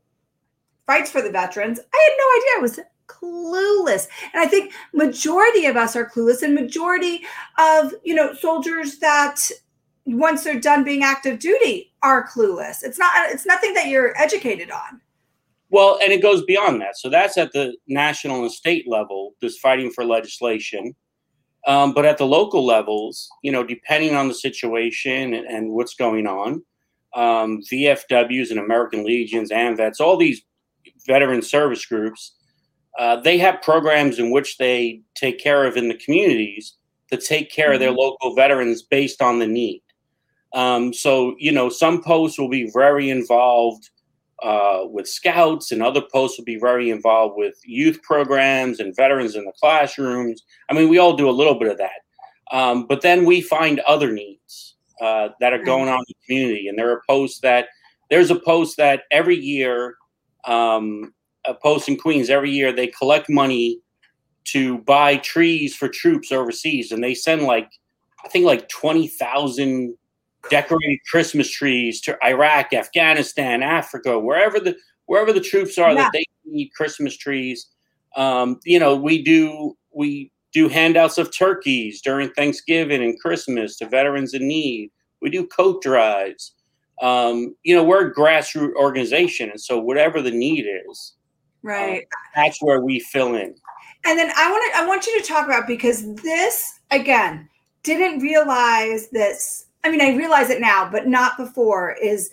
fights 0.85 1.09
for 1.09 1.21
the 1.21 1.31
veterans. 1.31 1.79
I 1.79 2.09
had 2.09 2.17
no 2.17 2.25
idea. 2.37 2.51
I 2.57 2.61
was 2.61 2.79
clueless. 3.07 4.07
And 4.33 4.41
I 4.41 4.47
think 4.47 4.73
majority 4.93 5.65
of 5.65 5.75
us 5.75 5.95
are 5.95 6.09
clueless 6.09 6.43
and 6.43 6.53
majority 6.53 7.21
of, 7.57 7.93
you 8.03 8.13
know, 8.13 8.33
soldiers 8.33 8.99
that 8.99 9.39
once 10.05 10.43
they're 10.43 10.59
done 10.59 10.83
being 10.83 11.03
active 11.03 11.39
duty 11.39 11.91
are 12.03 12.27
clueless. 12.27 12.83
It's 12.83 12.97
not 12.97 13.11
it's 13.29 13.45
nothing 13.45 13.73
that 13.73 13.87
you're 13.87 14.17
educated 14.17 14.71
on. 14.71 15.01
Well, 15.69 15.99
and 16.01 16.13
it 16.13 16.21
goes 16.21 16.43
beyond 16.45 16.81
that. 16.81 16.97
So 16.97 17.09
that's 17.09 17.37
at 17.37 17.51
the 17.51 17.75
national 17.87 18.41
and 18.41 18.51
state 18.51 18.87
level, 18.87 19.33
this 19.41 19.57
fighting 19.57 19.91
for 19.91 20.05
legislation. 20.05 20.95
Um, 21.65 21.93
but 21.93 22.05
at 22.05 22.17
the 22.17 22.25
local 22.25 22.65
levels, 22.65 23.27
you 23.43 23.51
know, 23.51 23.63
depending 23.63 24.15
on 24.15 24.29
the 24.29 24.33
situation 24.33 25.33
and, 25.33 25.45
and 25.45 25.71
what's 25.71 25.95
going 25.95 26.25
on, 26.25 26.63
um, 27.13 27.61
VFWs 27.69 28.51
and 28.51 28.59
American 28.59 29.03
Legions, 29.03 29.51
and 29.51 29.75
vets, 29.75 29.99
all 29.99 30.15
these 30.15 30.41
veteran 31.05 31.41
service 31.41 31.85
groups, 31.85 32.36
uh, 32.97 33.17
they 33.17 33.37
have 33.37 33.61
programs 33.61 34.19
in 34.19 34.31
which 34.31 34.57
they 34.57 35.01
take 35.15 35.39
care 35.39 35.65
of 35.65 35.77
in 35.77 35.87
the 35.87 35.97
communities 35.97 36.75
to 37.11 37.17
take 37.17 37.51
care 37.51 37.67
mm-hmm. 37.67 37.73
of 37.75 37.79
their 37.79 37.89
mm-hmm. 37.89 37.99
local 37.99 38.35
veterans 38.35 38.81
based 38.81 39.21
on 39.21 39.39
the 39.39 39.47
need. 39.47 39.81
Um, 40.53 40.93
so, 40.93 41.35
you 41.37 41.51
know, 41.51 41.69
some 41.69 42.01
posts 42.01 42.39
will 42.39 42.49
be 42.49 42.69
very 42.73 43.09
involved 43.09 43.89
uh, 44.43 44.81
with 44.85 45.07
scouts, 45.07 45.71
and 45.71 45.81
other 45.81 46.01
posts 46.01 46.37
will 46.37 46.45
be 46.45 46.59
very 46.59 46.89
involved 46.89 47.35
with 47.37 47.55
youth 47.65 48.01
programs 48.01 48.79
and 48.79 48.95
veterans 48.95 49.35
in 49.35 49.45
the 49.45 49.51
classrooms. 49.59 50.43
I 50.69 50.73
mean, 50.73 50.89
we 50.89 50.99
all 50.99 51.15
do 51.15 51.29
a 51.29 51.31
little 51.31 51.57
bit 51.59 51.71
of 51.71 51.77
that. 51.77 52.01
Um, 52.51 52.85
but 52.87 53.01
then 53.01 53.25
we 53.25 53.41
find 53.41 53.79
other 53.81 54.11
needs 54.11 54.75
uh, 55.01 55.29
that 55.39 55.53
are 55.53 55.63
going 55.63 55.89
on 55.89 55.99
in 55.99 56.05
the 56.07 56.15
community. 56.25 56.67
And 56.67 56.77
there 56.77 56.91
are 56.91 57.01
posts 57.09 57.39
that 57.41 57.67
there's 58.09 58.31
a 58.31 58.39
post 58.39 58.77
that 58.77 59.03
every 59.11 59.35
year, 59.35 59.95
um, 60.45 61.13
a 61.47 61.53
post 61.53 61.87
in 61.89 61.97
Queens, 61.97 62.29
every 62.29 62.51
year 62.51 62.71
they 62.71 62.87
collect 62.87 63.29
money 63.29 63.79
to 64.45 64.79
buy 64.79 65.17
trees 65.17 65.75
for 65.75 65.87
troops 65.87 66.31
overseas. 66.31 66.91
And 66.91 67.03
they 67.03 67.13
send 67.13 67.43
like, 67.43 67.69
I 68.23 68.29
think 68.29 68.45
like 68.45 68.69
20,000 68.69 69.95
decorated 70.49 70.99
Christmas 71.09 71.49
trees 71.49 72.01
to 72.01 72.17
Iraq, 72.23 72.73
Afghanistan, 72.73 73.63
Africa, 73.63 74.19
wherever 74.19 74.59
the 74.59 74.75
wherever 75.05 75.31
the 75.31 75.41
troops 75.41 75.77
are 75.77 75.93
yeah. 75.93 76.03
that 76.03 76.11
they 76.13 76.25
need 76.45 76.69
Christmas 76.75 77.17
trees. 77.17 77.67
Um, 78.15 78.59
you 78.65 78.79
know, 78.79 78.95
we 78.95 79.23
do 79.23 79.77
we 79.93 80.31
do 80.53 80.69
handouts 80.69 81.17
of 81.17 81.35
turkeys 81.35 82.01
during 82.01 82.29
Thanksgiving 82.31 83.03
and 83.03 83.19
Christmas 83.19 83.77
to 83.77 83.87
veterans 83.87 84.33
in 84.33 84.47
need. 84.47 84.91
We 85.21 85.29
do 85.29 85.45
coat 85.47 85.81
drives. 85.81 86.53
Um, 87.01 87.55
you 87.63 87.75
know, 87.75 87.83
we're 87.83 88.07
a 88.07 88.13
grassroots 88.13 88.73
organization, 88.75 89.49
and 89.51 89.61
so 89.61 89.77
whatever 89.77 90.21
the 90.21 90.31
need 90.31 90.65
is, 90.89 91.13
right, 91.67 92.01
um, 92.01 92.07
that's 92.35 92.61
where 92.61 92.81
we 92.81 92.99
fill 92.99 93.35
in. 93.35 93.55
And 94.05 94.17
then 94.17 94.31
I 94.35 94.51
want 94.51 94.73
to 94.73 94.79
I 94.79 94.87
want 94.87 95.05
you 95.05 95.19
to 95.19 95.27
talk 95.27 95.45
about 95.45 95.67
because 95.67 96.13
this 96.15 96.79
again 96.91 97.49
didn't 97.83 98.19
realize 98.19 99.09
this 99.09 99.67
I 99.87 99.89
mean, 99.89 100.01
I 100.01 100.17
realize 100.17 100.49
it 100.49 100.59
now, 100.59 100.89
but 100.91 101.07
not 101.07 101.37
before, 101.37 101.93
is 101.93 102.31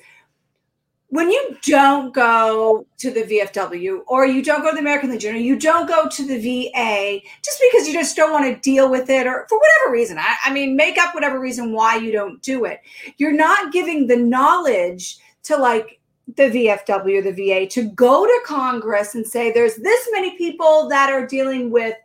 when 1.11 1.31
you 1.31 1.57
don't 1.63 2.13
go 2.13 2.85
to 2.99 3.11
the 3.13 3.23
VFW 3.23 4.01
or 4.09 4.27
you 4.27 4.43
don't 4.43 4.63
go 4.63 4.71
to 4.71 4.75
the 4.75 4.81
American 4.81 5.11
Legion 5.11 5.37
or 5.37 5.39
you 5.39 5.57
don't 5.57 5.87
go 5.87 6.09
to 6.09 6.27
the 6.27 6.39
VA 6.39 7.21
just 7.45 7.63
because 7.63 7.87
you 7.87 7.93
just 7.95 8.17
don't 8.17 8.33
want 8.33 8.45
to 8.45 8.61
deal 8.61 8.91
with 8.91 9.09
it 9.09 9.27
or 9.29 9.47
for 9.49 9.57
whatever 9.57 9.93
reason, 9.93 10.19
I, 10.19 10.35
I, 10.45 10.53
mean, 10.53 10.75
make 10.75 10.99
up 10.99 11.15
whatever 11.15 11.39
reason 11.39 11.73
why 11.73 11.95
you 11.95 12.11
don't 12.11 12.43
do 12.43 12.65
it. 12.65 12.81
You're 13.19 13.31
not 13.31 13.73
giving 13.73 14.09
the 14.09 14.17
knowledge 14.17 15.19
to 15.45 15.57
like 15.57 16.01
the 16.37 16.45
VFW, 16.45 17.23
the 17.23 17.33
VA, 17.33 17.67
to 17.69 17.91
go 17.91 18.27
to 18.27 18.41
Congress 18.47 19.15
and 19.15 19.27
say 19.27 19.53
there's 19.53 19.77
this 19.77 20.09
many 20.13 20.37
people 20.37 20.89
that 20.89 21.11
are 21.11 21.27
dealing 21.27 21.71
with 21.71 21.97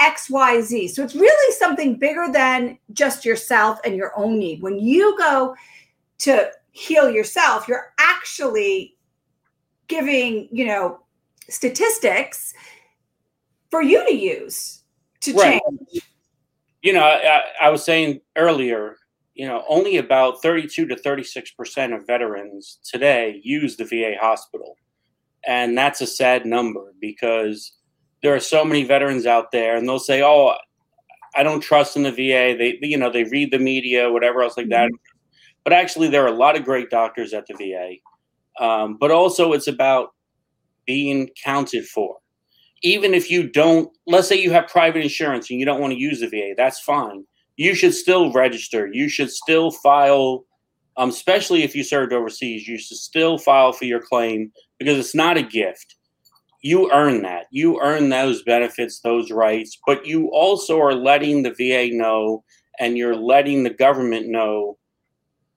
XYZ. 0.00 0.90
So 0.90 1.02
it's 1.02 1.14
really 1.14 1.54
something 1.54 1.96
bigger 1.98 2.28
than 2.32 2.78
just 2.92 3.24
yourself 3.24 3.78
and 3.84 3.96
your 3.96 4.12
own 4.18 4.38
need. 4.38 4.62
When 4.62 4.78
you 4.78 5.16
go 5.18 5.54
to 6.18 6.50
heal 6.70 7.10
yourself, 7.10 7.68
you're 7.68 7.92
actually 7.98 8.96
giving, 9.88 10.48
you 10.52 10.66
know, 10.66 11.00
statistics 11.48 12.54
for 13.70 13.82
you 13.82 14.04
to 14.06 14.14
use 14.14 14.82
to 15.20 15.34
right. 15.34 15.60
change. 15.68 16.04
You 16.82 16.92
know, 16.92 17.02
I, 17.02 17.42
I 17.60 17.70
was 17.70 17.84
saying 17.84 18.20
earlier, 18.36 18.96
you 19.38 19.46
know, 19.46 19.62
only 19.68 19.96
about 19.96 20.42
32 20.42 20.88
to 20.88 20.96
36% 20.96 21.96
of 21.96 22.04
veterans 22.08 22.80
today 22.82 23.40
use 23.44 23.76
the 23.76 23.84
VA 23.84 24.14
hospital. 24.20 24.76
And 25.46 25.78
that's 25.78 26.00
a 26.00 26.08
sad 26.08 26.44
number 26.44 26.92
because 27.00 27.72
there 28.20 28.34
are 28.34 28.40
so 28.40 28.64
many 28.64 28.82
veterans 28.82 29.26
out 29.26 29.52
there 29.52 29.76
and 29.76 29.88
they'll 29.88 30.00
say, 30.00 30.22
"Oh, 30.22 30.56
I 31.36 31.44
don't 31.44 31.60
trust 31.60 31.96
in 31.96 32.02
the 32.02 32.10
VA." 32.10 32.56
They 32.58 32.78
you 32.82 32.98
know, 32.98 33.10
they 33.10 33.24
read 33.24 33.52
the 33.52 33.60
media, 33.60 34.10
whatever 34.10 34.42
else 34.42 34.56
like 34.56 34.70
that. 34.70 34.86
Mm-hmm. 34.86 35.16
But 35.62 35.72
actually 35.72 36.08
there 36.08 36.24
are 36.24 36.34
a 36.34 36.36
lot 36.36 36.56
of 36.56 36.64
great 36.64 36.90
doctors 36.90 37.32
at 37.32 37.46
the 37.46 37.54
VA. 37.54 38.64
Um, 38.64 38.96
but 38.98 39.12
also 39.12 39.52
it's 39.52 39.68
about 39.68 40.14
being 40.84 41.30
counted 41.44 41.86
for. 41.86 42.16
Even 42.82 43.14
if 43.14 43.30
you 43.30 43.48
don't, 43.48 43.96
let's 44.06 44.26
say 44.26 44.40
you 44.40 44.50
have 44.50 44.66
private 44.66 45.02
insurance 45.02 45.48
and 45.48 45.60
you 45.60 45.66
don't 45.66 45.80
want 45.80 45.92
to 45.92 45.98
use 45.98 46.20
the 46.20 46.28
VA, 46.28 46.54
that's 46.56 46.80
fine. 46.80 47.24
You 47.58 47.74
should 47.74 47.94
still 47.94 48.32
register. 48.32 48.88
You 48.90 49.10
should 49.10 49.30
still 49.30 49.70
file, 49.70 50.46
um, 50.96 51.10
especially 51.10 51.62
if 51.62 51.76
you 51.76 51.84
served 51.84 52.14
overseas, 52.14 52.66
you 52.66 52.78
should 52.78 52.96
still 52.96 53.36
file 53.36 53.72
for 53.72 53.84
your 53.84 54.00
claim 54.00 54.50
because 54.78 54.96
it's 54.98 55.14
not 55.14 55.36
a 55.36 55.42
gift 55.42 55.96
you 56.62 56.90
earn 56.92 57.22
that. 57.22 57.46
You 57.50 57.80
earn 57.80 58.08
those 58.08 58.42
benefits, 58.42 59.00
those 59.00 59.30
rights, 59.30 59.78
but 59.86 60.06
you 60.06 60.28
also 60.28 60.80
are 60.80 60.94
letting 60.94 61.42
the 61.42 61.54
VA 61.54 61.94
know 61.94 62.44
and 62.80 62.98
you're 62.98 63.16
letting 63.16 63.62
the 63.62 63.70
government 63.70 64.28
know 64.28 64.78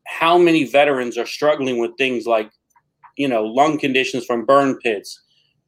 how 0.05 0.38
many 0.38 0.65
veterans 0.65 1.17
are 1.17 1.25
struggling 1.25 1.79
with 1.79 1.98
things 1.98 2.25
like, 2.25 2.51
you 3.17 3.27
know, 3.27 3.43
lung 3.43 3.79
conditions 3.79 4.25
from 4.25 4.46
burn 4.46 4.77
pits, 4.79 5.22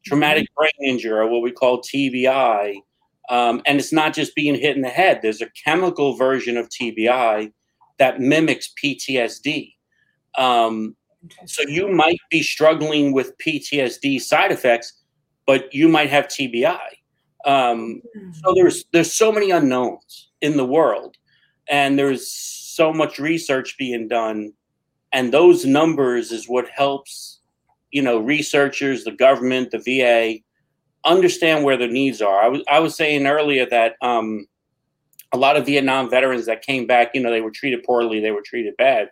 traumatic 0.06 0.44
mm-hmm. 0.44 0.60
brain 0.80 0.94
injury, 0.94 1.18
or 1.18 1.28
what 1.28 1.42
we 1.42 1.52
call 1.52 1.82
TBI. 1.82 2.76
Um, 3.30 3.62
and 3.66 3.80
it's 3.80 3.94
not 3.94 4.14
just 4.14 4.36
being 4.36 4.56
hit 4.56 4.76
in 4.76 4.82
the 4.82 4.90
head, 4.90 5.20
there's 5.22 5.42
a 5.42 5.50
chemical 5.64 6.16
version 6.16 6.58
of 6.58 6.70
TBI 6.70 7.52
that 8.00 8.20
mimics 8.20 8.74
PTSD. 8.84 9.74
Um, 10.38 10.96
so 11.46 11.62
you 11.64 11.88
might 11.90 12.20
be 12.30 12.44
struggling 12.44 13.14
with 13.14 13.38
PTSD 13.38 14.20
side 14.20 14.52
effects 14.52 15.04
but 15.46 15.74
you 15.74 15.88
might 15.88 16.10
have 16.10 16.28
TBI. 16.28 16.80
Um, 17.46 18.02
so 18.42 18.52
hmm. 18.52 18.56
there's 18.56 18.86
there's 18.94 19.14
so 19.14 19.32
many 19.32 19.52
unknowns 19.52 20.30
in 20.42 20.58
the 20.58 20.66
world, 20.66 21.18
and 21.70 22.00
there's 22.00 22.30
so 22.32 22.94
much 22.94 23.20
research 23.20 23.76
being 23.78 24.08
done, 24.08 24.54
and 25.12 25.34
those 25.34 25.66
numbers 25.66 26.32
is 26.32 26.48
what 26.48 26.70
helps 26.70 27.42
you 27.92 28.02
know 28.02 28.18
researchers, 28.18 29.04
the 29.04 29.12
government, 29.12 29.72
the 29.72 29.80
VA 29.80 30.40
understand 31.06 31.64
where 31.64 31.78
their 31.78 31.90
needs 31.90 32.22
are. 32.22 32.42
I 32.42 32.48
was 32.48 32.64
I 32.70 32.80
was 32.80 32.96
saying 32.96 33.26
earlier 33.26 33.66
that 33.70 33.96
um, 34.02 34.46
a 35.34 35.38
lot 35.38 35.58
of 35.58 35.66
Vietnam 35.66 36.10
veterans 36.10 36.46
that 36.46 36.62
came 36.62 36.88
back, 36.88 37.12
you 37.14 37.22
know, 37.22 37.32
they 37.32 37.42
were 37.42 37.52
treated 37.52 37.84
poorly, 37.84 38.20
they 38.20 38.32
were 38.32 38.44
treated 38.46 38.76
bad, 38.78 39.10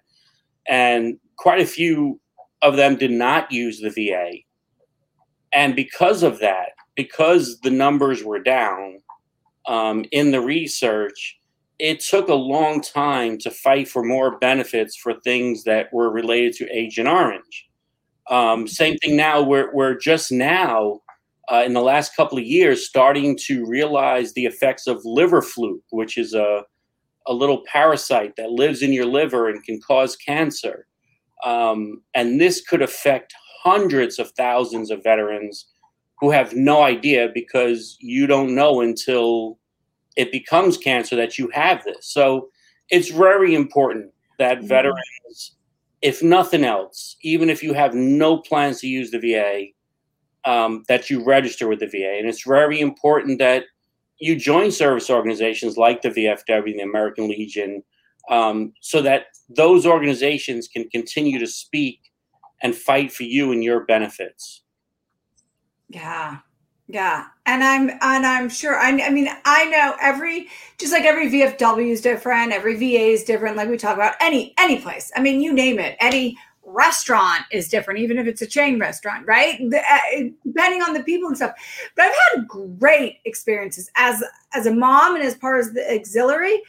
and 0.67 1.17
quite 1.37 1.61
a 1.61 1.65
few 1.65 2.19
of 2.61 2.75
them 2.77 2.95
did 2.95 3.11
not 3.11 3.51
use 3.51 3.79
the 3.79 3.89
VA 3.89 4.41
and 5.53 5.75
because 5.75 6.23
of 6.23 6.39
that, 6.39 6.69
because 6.95 7.59
the 7.61 7.71
numbers 7.71 8.23
were 8.23 8.39
down 8.39 8.99
um, 9.67 10.05
in 10.11 10.31
the 10.31 10.41
research, 10.41 11.37
it 11.79 11.99
took 11.99 12.29
a 12.29 12.35
long 12.35 12.81
time 12.81 13.37
to 13.39 13.51
fight 13.51 13.87
for 13.87 14.03
more 14.03 14.37
benefits 14.37 14.95
for 14.95 15.13
things 15.21 15.63
that 15.63 15.91
were 15.91 16.11
related 16.11 16.53
to 16.53 16.69
Agent 16.71 17.07
Orange. 17.07 17.67
Um, 18.29 18.67
same 18.67 18.97
thing 18.97 19.15
now, 19.15 19.41
we're, 19.41 19.73
we're 19.73 19.95
just 19.95 20.31
now, 20.31 21.01
uh, 21.51 21.63
in 21.65 21.73
the 21.73 21.81
last 21.81 22.15
couple 22.15 22.37
of 22.37 22.45
years, 22.45 22.87
starting 22.87 23.37
to 23.37 23.65
realize 23.65 24.33
the 24.33 24.45
effects 24.45 24.87
of 24.87 25.01
liver 25.03 25.41
fluke, 25.41 25.83
which 25.89 26.17
is 26.17 26.33
a, 26.33 26.63
a 27.27 27.33
little 27.33 27.63
parasite 27.65 28.35
that 28.37 28.51
lives 28.51 28.81
in 28.81 28.93
your 28.93 29.05
liver 29.05 29.49
and 29.49 29.63
can 29.63 29.79
cause 29.81 30.15
cancer. 30.15 30.87
Um, 31.43 32.01
and 32.15 32.39
this 32.39 32.61
could 32.61 32.81
affect 32.81 33.33
hundreds 33.63 34.17
of 34.17 34.31
thousands 34.31 34.91
of 34.91 35.03
veterans 35.03 35.67
who 36.19 36.31
have 36.31 36.55
no 36.55 36.83
idea 36.83 37.29
because 37.33 37.97
you 37.99 38.27
don't 38.27 38.55
know 38.55 38.79
until 38.79 39.59
it 40.15 40.31
becomes 40.31 40.77
cancer 40.77 41.15
that 41.15 41.37
you 41.37 41.49
have 41.53 41.83
this. 41.83 42.07
So 42.13 42.49
it's 42.89 43.09
very 43.09 43.55
important 43.55 44.11
that 44.39 44.59
mm-hmm. 44.59 44.67
veterans, 44.67 45.57
if 46.01 46.23
nothing 46.23 46.63
else, 46.63 47.17
even 47.23 47.49
if 47.49 47.61
you 47.61 47.73
have 47.73 47.93
no 47.93 48.37
plans 48.37 48.79
to 48.81 48.87
use 48.87 49.11
the 49.11 49.19
VA, 49.19 49.65
um, 50.45 50.83
that 50.87 51.09
you 51.09 51.23
register 51.23 51.67
with 51.67 51.79
the 51.79 51.87
VA. 51.87 52.17
And 52.17 52.27
it's 52.27 52.43
very 52.43 52.79
important 52.79 53.39
that 53.39 53.65
you 54.19 54.35
join 54.35 54.71
service 54.71 55.09
organizations 55.09 55.77
like 55.77 56.01
the 56.01 56.09
VFW, 56.09 56.65
the 56.65 56.81
American 56.81 57.27
Legion, 57.27 57.83
um, 58.29 58.73
so 58.81 59.01
that 59.01 59.25
those 59.49 59.85
organizations 59.85 60.67
can 60.67 60.87
continue 60.89 61.39
to 61.39 61.47
speak 61.47 61.99
and 62.61 62.75
fight 62.75 63.11
for 63.11 63.23
you 63.23 63.51
and 63.51 63.63
your 63.63 63.85
benefits. 63.85 64.61
Yeah. 65.89 66.37
Yeah. 66.87 67.25
And 67.45 67.63
I'm 67.63 67.89
and 67.89 68.25
I'm 68.25 68.49
sure 68.49 68.77
I, 68.77 68.89
I 69.01 69.09
mean 69.09 69.29
I 69.45 69.65
know 69.65 69.95
every 70.01 70.47
just 70.77 70.91
like 70.91 71.03
every 71.03 71.29
VFW 71.29 71.89
is 71.89 72.01
different, 72.01 72.51
every 72.51 72.75
VA 72.75 73.11
is 73.13 73.23
different, 73.23 73.55
like 73.55 73.69
we 73.69 73.77
talk 73.77 73.95
about 73.95 74.15
any 74.19 74.53
any 74.59 74.79
place. 74.79 75.11
I 75.15 75.21
mean, 75.21 75.41
you 75.41 75.53
name 75.53 75.79
it, 75.79 75.95
any 75.99 76.37
restaurant 76.71 77.43
is 77.51 77.67
different, 77.69 77.99
even 77.99 78.17
if 78.17 78.27
it's 78.27 78.41
a 78.41 78.47
chain 78.47 78.79
restaurant, 78.79 79.25
right? 79.27 79.59
Uh, 79.61 80.23
depending 80.45 80.81
on 80.81 80.93
the 80.93 81.03
people 81.03 81.27
and 81.27 81.37
stuff. 81.37 81.53
But 81.95 82.05
I've 82.05 82.15
had 82.39 82.47
great 82.47 83.19
experiences 83.25 83.89
as 83.95 84.23
as 84.53 84.65
a 84.65 84.73
mom 84.73 85.15
and 85.15 85.23
as 85.23 85.35
part 85.35 85.59
of 85.59 85.73
the 85.73 85.93
auxiliary. 85.93 86.61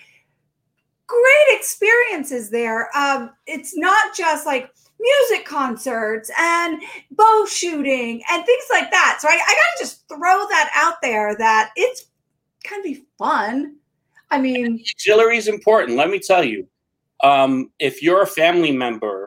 Great 1.07 1.59
experiences 1.59 2.51
there. 2.51 2.89
Um, 2.97 3.31
it's 3.47 3.77
not 3.77 4.15
just 4.17 4.47
like 4.47 4.73
music 4.99 5.45
concerts 5.45 6.31
and 6.39 6.81
bow 7.11 7.47
shooting 7.47 8.23
and 8.31 8.47
things 8.47 8.65
like 8.71 8.91
that. 8.91 9.19
So 9.21 9.29
I, 9.29 9.33
I 9.33 9.37
got 9.37 9.77
to 9.77 9.85
just 9.85 10.09
throw 10.09 10.19
that 10.49 10.71
out 10.75 11.03
there 11.03 11.37
that 11.37 11.71
it's 11.77 12.07
of 12.83 12.85
be 12.85 13.05
fun. 13.19 13.77
I 14.31 14.41
mean, 14.41 14.83
auxiliary 14.95 15.37
is 15.37 15.49
important. 15.49 15.99
Let 15.99 16.09
me 16.09 16.19
tell 16.19 16.43
you, 16.43 16.67
um, 17.23 17.71
if 17.79 18.03
you're 18.03 18.23
a 18.23 18.27
family 18.27 18.73
member 18.73 19.22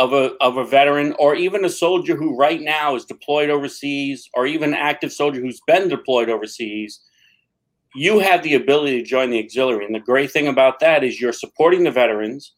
of 0.00 0.12
a 0.12 0.32
of 0.40 0.56
a 0.56 0.64
veteran 0.64 1.14
or 1.18 1.34
even 1.34 1.64
a 1.64 1.70
soldier 1.70 2.16
who 2.16 2.36
right 2.36 2.60
now 2.60 2.96
is 2.96 3.04
deployed 3.04 3.50
overseas, 3.50 4.28
or 4.34 4.46
even 4.46 4.70
an 4.70 4.80
active 4.90 5.12
soldier 5.12 5.40
who's 5.40 5.60
been 5.66 5.88
deployed 5.88 6.28
overseas, 6.28 7.00
you 7.94 8.18
have 8.18 8.42
the 8.42 8.54
ability 8.54 9.02
to 9.02 9.08
join 9.08 9.30
the 9.30 9.44
auxiliary. 9.44 9.84
And 9.84 9.94
the 9.94 10.00
great 10.00 10.30
thing 10.30 10.48
about 10.48 10.80
that 10.80 11.04
is 11.04 11.20
you're 11.20 11.32
supporting 11.32 11.84
the 11.84 11.90
veterans 11.90 12.54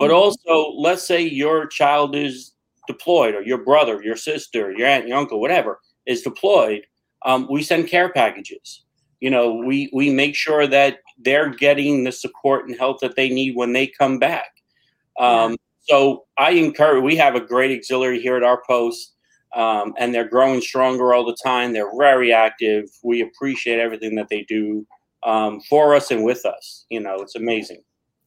but 0.00 0.06
mm-hmm. 0.06 0.16
also, 0.16 0.72
let's 0.78 1.06
say 1.06 1.20
your 1.20 1.66
child 1.66 2.16
is 2.16 2.54
deployed, 2.88 3.34
or 3.34 3.42
your 3.42 3.58
brother, 3.58 4.02
your 4.02 4.16
sister, 4.16 4.72
your 4.72 4.88
aunt, 4.88 5.06
your 5.06 5.18
uncle, 5.18 5.40
whatever 5.40 5.78
is 6.06 6.22
deployed. 6.22 6.86
Um, 7.26 7.46
we 7.50 7.62
send 7.62 7.86
care 7.86 8.08
packages. 8.08 8.84
You 9.20 9.30
know, 9.30 9.54
we 9.54 9.90
we 9.92 10.08
make 10.08 10.34
sure 10.34 10.66
that 10.66 11.00
they're 11.18 11.50
getting 11.50 12.04
the 12.04 12.12
support 12.12 12.66
and 12.66 12.76
help 12.78 13.00
that 13.00 13.14
they 13.14 13.28
need 13.28 13.54
when 13.54 13.74
they 13.74 13.86
come 13.86 14.18
back. 14.18 14.48
Um, 15.18 15.50
yeah. 15.50 15.56
So 15.80 16.24
I 16.38 16.50
encourage. 16.50 17.02
We 17.02 17.16
have 17.16 17.34
a 17.34 17.40
great 17.40 17.76
auxiliary 17.76 18.20
here 18.20 18.36
at 18.36 18.42
our 18.42 18.62
post. 18.66 19.14
Um, 19.52 19.94
and 19.98 20.14
they're 20.14 20.28
growing 20.28 20.60
stronger 20.60 21.12
all 21.12 21.26
the 21.26 21.36
time. 21.42 21.72
They're 21.72 21.90
very 21.98 22.32
active. 22.32 22.84
We 23.02 23.20
appreciate 23.22 23.80
everything 23.80 24.14
that 24.14 24.28
they 24.30 24.44
do 24.44 24.86
um, 25.24 25.60
for 25.62 25.96
us 25.96 26.12
and 26.12 26.24
with 26.24 26.46
us. 26.46 26.86
You 26.88 27.00
know, 27.00 27.16
it's 27.16 27.34
amazing. 27.34 27.82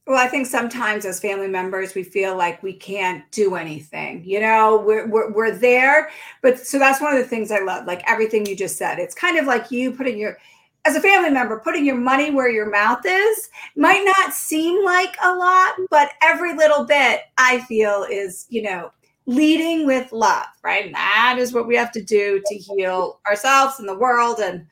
Well, 0.06 0.18
I 0.18 0.28
think 0.28 0.46
sometimes 0.46 1.06
as 1.06 1.18
family 1.18 1.48
members, 1.48 1.94
we 1.94 2.02
feel 2.02 2.36
like 2.36 2.62
we 2.62 2.74
can't 2.74 3.24
do 3.32 3.54
anything. 3.54 4.22
You 4.22 4.40
know, 4.40 4.82
we're, 4.86 5.08
we're, 5.08 5.32
we're 5.32 5.56
there. 5.56 6.10
But 6.42 6.58
so 6.58 6.78
that's 6.78 7.00
one 7.00 7.16
of 7.16 7.18
the 7.18 7.26
things 7.26 7.50
I 7.50 7.60
love, 7.60 7.86
like 7.86 8.02
everything 8.06 8.44
you 8.44 8.54
just 8.54 8.76
said. 8.76 8.98
It's 8.98 9.14
kind 9.14 9.38
of 9.38 9.46
like 9.46 9.70
you 9.70 9.92
putting 9.92 10.18
your, 10.18 10.36
as 10.84 10.96
a 10.96 11.00
family 11.00 11.30
member, 11.30 11.60
putting 11.60 11.84
your 11.84 11.96
money 11.96 12.30
where 12.30 12.50
your 12.50 12.70
mouth 12.70 13.00
is 13.06 13.48
might 13.76 14.04
not 14.04 14.34
seem 14.34 14.84
like 14.84 15.16
a 15.22 15.34
lot, 15.34 15.74
but 15.90 16.12
every 16.22 16.54
little 16.54 16.84
bit 16.84 17.22
I 17.38 17.60
feel 17.60 18.06
is, 18.10 18.46
you 18.50 18.62
know, 18.62 18.90
leading 19.26 19.86
with 19.86 20.12
love, 20.12 20.46
right? 20.62 20.86
And 20.86 20.94
that 20.94 21.36
is 21.38 21.52
what 21.52 21.66
we 21.66 21.76
have 21.76 21.92
to 21.92 22.02
do 22.02 22.42
to 22.44 22.54
heal 22.54 23.20
ourselves 23.26 23.78
and 23.78 23.88
the 23.88 23.96
world 23.96 24.38
and 24.38 24.66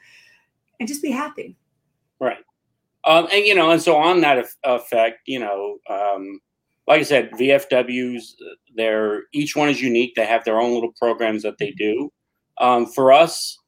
and 0.79 0.89
just 0.89 1.03
be 1.03 1.11
happy. 1.11 1.57
Right. 2.21 2.45
Um, 3.05 3.29
and 3.33 3.47
you 3.47 3.55
know, 3.55 3.71
and 3.71 3.81
so 3.81 3.97
on 3.97 4.21
that 4.21 4.45
effect, 4.65 5.21
you 5.27 5.39
know, 5.39 5.79
um, 5.89 6.41
like 6.87 7.01
I 7.01 7.05
said, 7.05 7.31
VFWs, 7.33 8.23
they're 8.77 9.23
each 9.33 9.57
one 9.57 9.69
is 9.69 9.81
unique. 9.81 10.15
They 10.15 10.27
have 10.27 10.45
their 10.45 10.61
own 10.61 10.75
little 10.75 10.93
programs 11.01 11.43
that 11.43 11.59
they 11.59 11.71
do. 11.71 12.13
Um, 12.59 12.87
for 12.87 13.13
us, 13.13 13.59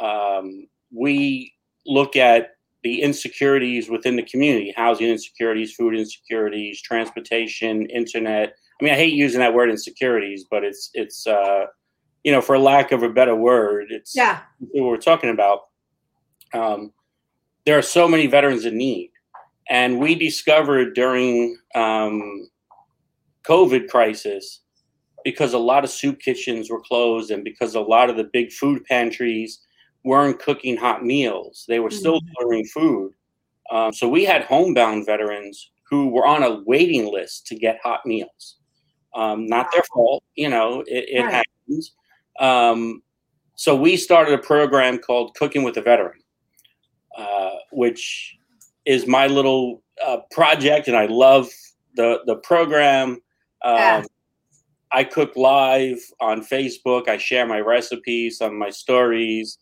um, 0.00 0.66
we 0.90 1.52
look 1.86 2.16
at 2.16 2.50
the 2.82 3.02
insecurities 3.02 3.88
within 3.88 4.16
the 4.16 4.22
community 4.22 4.72
housing 4.76 5.08
insecurities 5.08 5.74
food 5.74 5.94
insecurities 5.94 6.80
transportation 6.82 7.86
internet. 7.86 8.54
I 8.80 8.84
mean 8.84 8.92
i 8.92 8.96
hate 8.96 9.14
using 9.14 9.40
that 9.40 9.54
word 9.54 9.70
insecurities 9.70 10.44
but 10.50 10.64
it's 10.64 10.90
it's 10.94 11.26
uh 11.26 11.66
you 12.24 12.32
know 12.32 12.40
for 12.40 12.58
lack 12.58 12.92
of 12.92 13.02
a 13.02 13.08
better 13.08 13.36
word 13.36 13.86
it's 13.90 14.14
yeah. 14.16 14.40
what 14.58 14.88
we're 14.88 14.96
talking 14.96 15.30
about. 15.30 15.60
Um 16.52 16.92
there 17.64 17.78
are 17.78 17.82
so 17.82 18.08
many 18.08 18.26
veterans 18.26 18.64
in 18.64 18.76
need. 18.76 19.10
And 19.70 20.00
we 20.00 20.14
discovered 20.14 20.94
during 20.94 21.56
um 21.74 22.48
covid 23.46 23.88
crisis 23.88 24.60
because 25.24 25.52
a 25.52 25.58
lot 25.58 25.84
of 25.84 25.90
soup 25.90 26.20
kitchens 26.20 26.70
were 26.70 26.80
closed 26.80 27.30
and 27.30 27.44
because 27.44 27.74
a 27.74 27.80
lot 27.80 28.10
of 28.10 28.16
the 28.16 28.28
big 28.32 28.52
food 28.52 28.84
pantries 28.84 29.60
weren't 30.04 30.38
cooking 30.38 30.76
hot 30.76 31.04
meals. 31.04 31.64
They 31.68 31.78
were 31.80 31.90
still 31.90 32.20
Mhm. 32.20 32.26
delivering 32.34 32.64
food. 32.66 33.12
Um, 33.70 33.92
so 33.92 34.08
we 34.08 34.24
had 34.24 34.42
homebound 34.44 35.06
veterans 35.06 35.70
who 35.88 36.08
were 36.08 36.26
on 36.26 36.42
a 36.42 36.62
waiting 36.64 37.10
list 37.12 37.46
to 37.48 37.54
get 37.54 37.80
hot 37.82 38.04
meals. 38.06 38.56
Um, 39.14 39.46
not 39.46 39.70
their 39.72 39.84
fault, 39.92 40.24
you 40.34 40.48
know, 40.48 40.80
it, 40.86 41.08
it 41.08 41.22
Right. 41.22 41.32
happens. 41.44 41.94
Um, 42.40 43.02
so 43.56 43.76
we 43.76 43.96
started 43.96 44.34
a 44.34 44.38
program 44.38 44.98
called 44.98 45.34
Cooking 45.34 45.62
with 45.62 45.76
a 45.76 45.82
Veteran, 45.82 46.20
uh, 47.16 47.50
which 47.72 48.36
is 48.84 49.06
my 49.06 49.26
little 49.26 49.82
uh, 50.04 50.18
project, 50.30 50.88
and 50.88 50.96
I 50.96 51.06
love 51.06 51.48
the 51.94 52.22
the 52.26 52.36
program. 52.36 53.22
Um, 53.62 53.76
Yeah. 53.76 54.02
I 54.90 55.04
cook 55.04 55.36
live 55.36 56.00
on 56.20 56.40
Facebook. 56.42 57.08
I 57.08 57.18
share 57.18 57.46
my 57.46 57.60
recipes 57.60 58.40
on 58.40 58.54
my 58.58 58.70
stories. 58.70 59.58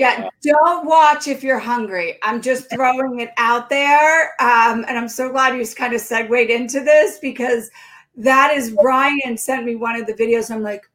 Yeah, 0.00 0.30
don't 0.42 0.86
watch 0.86 1.28
if 1.28 1.44
you're 1.44 1.58
hungry. 1.58 2.18
I'm 2.22 2.40
just 2.40 2.70
throwing 2.74 3.20
it 3.20 3.32
out 3.36 3.68
there. 3.68 4.30
Um, 4.40 4.86
and 4.88 4.96
I'm 4.96 5.10
so 5.10 5.30
glad 5.30 5.52
you 5.52 5.60
just 5.60 5.76
kind 5.76 5.92
of 5.92 6.00
segued 6.00 6.48
into 6.50 6.80
this 6.80 7.18
because 7.18 7.70
that 8.16 8.50
is 8.54 8.70
Brian 8.80 9.36
sent 9.36 9.66
me 9.66 9.76
one 9.76 10.00
of 10.00 10.06
the 10.06 10.14
videos. 10.14 10.50
I'm 10.50 10.62
like, 10.62 10.88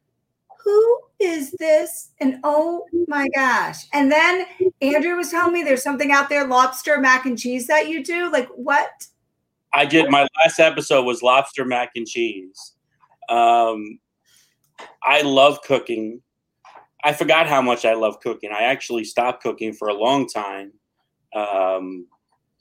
who 0.58 1.00
is 1.20 1.52
this? 1.60 2.10
And 2.20 2.40
oh 2.42 2.84
my 3.06 3.28
gosh. 3.32 3.86
And 3.92 4.10
then 4.10 4.44
Andrew 4.82 5.14
was 5.14 5.30
telling 5.30 5.52
me 5.52 5.62
there's 5.62 5.84
something 5.84 6.10
out 6.10 6.28
there, 6.28 6.44
lobster 6.44 6.98
mac 6.98 7.26
and 7.26 7.38
cheese 7.38 7.68
that 7.68 7.88
you 7.88 8.02
do. 8.02 8.32
Like, 8.32 8.48
what? 8.56 9.06
I 9.72 9.86
did 9.86 10.10
my 10.10 10.26
last 10.42 10.58
episode 10.58 11.04
was 11.04 11.22
lobster 11.22 11.64
mac 11.64 11.90
and 11.94 12.08
cheese. 12.08 12.72
Um, 13.28 14.00
I 15.04 15.22
love 15.22 15.62
cooking. 15.62 16.22
I 17.06 17.12
forgot 17.12 17.46
how 17.46 17.62
much 17.62 17.84
I 17.84 17.94
love 17.94 18.18
cooking. 18.18 18.50
I 18.50 18.64
actually 18.64 19.04
stopped 19.04 19.40
cooking 19.40 19.72
for 19.72 19.86
a 19.86 19.94
long 19.94 20.26
time 20.26 20.72
um, 21.36 22.08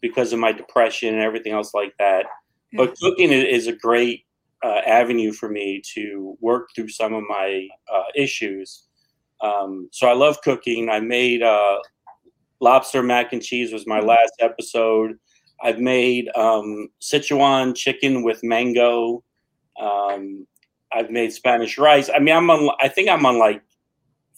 because 0.03 0.33
of 0.33 0.39
my 0.39 0.51
depression 0.51 1.15
and 1.15 1.23
everything 1.23 1.51
else 1.51 1.73
like 1.73 1.95
that. 1.97 2.27
But 2.71 2.95
cooking 2.99 3.31
is 3.31 3.65
a 3.65 3.73
great 3.73 4.25
uh, 4.63 4.81
avenue 4.85 5.31
for 5.31 5.49
me 5.49 5.81
to 5.95 6.37
work 6.41 6.69
through 6.75 6.89
some 6.89 7.15
of 7.15 7.23
my 7.27 7.67
uh, 7.91 8.03
issues. 8.15 8.83
Um, 9.41 9.89
so 9.91 10.07
I 10.07 10.13
love 10.13 10.39
cooking. 10.43 10.89
I 10.89 10.99
made 10.99 11.41
uh, 11.41 11.79
lobster 12.59 13.01
mac 13.01 13.33
and 13.33 13.41
cheese 13.41 13.73
was 13.73 13.87
my 13.87 13.99
last 13.99 14.33
episode. 14.39 15.17
I've 15.63 15.79
made 15.79 16.29
um, 16.35 16.89
Sichuan 17.01 17.75
chicken 17.75 18.21
with 18.21 18.43
mango. 18.43 19.23
Um, 19.81 20.45
I've 20.93 21.09
made 21.09 21.33
Spanish 21.33 21.79
rice. 21.79 22.11
I 22.13 22.19
mean, 22.19 22.35
I'm 22.35 22.49
on. 22.51 22.69
I 22.79 22.89
think 22.89 23.09
I'm 23.09 23.25
on 23.25 23.39
like 23.39 23.63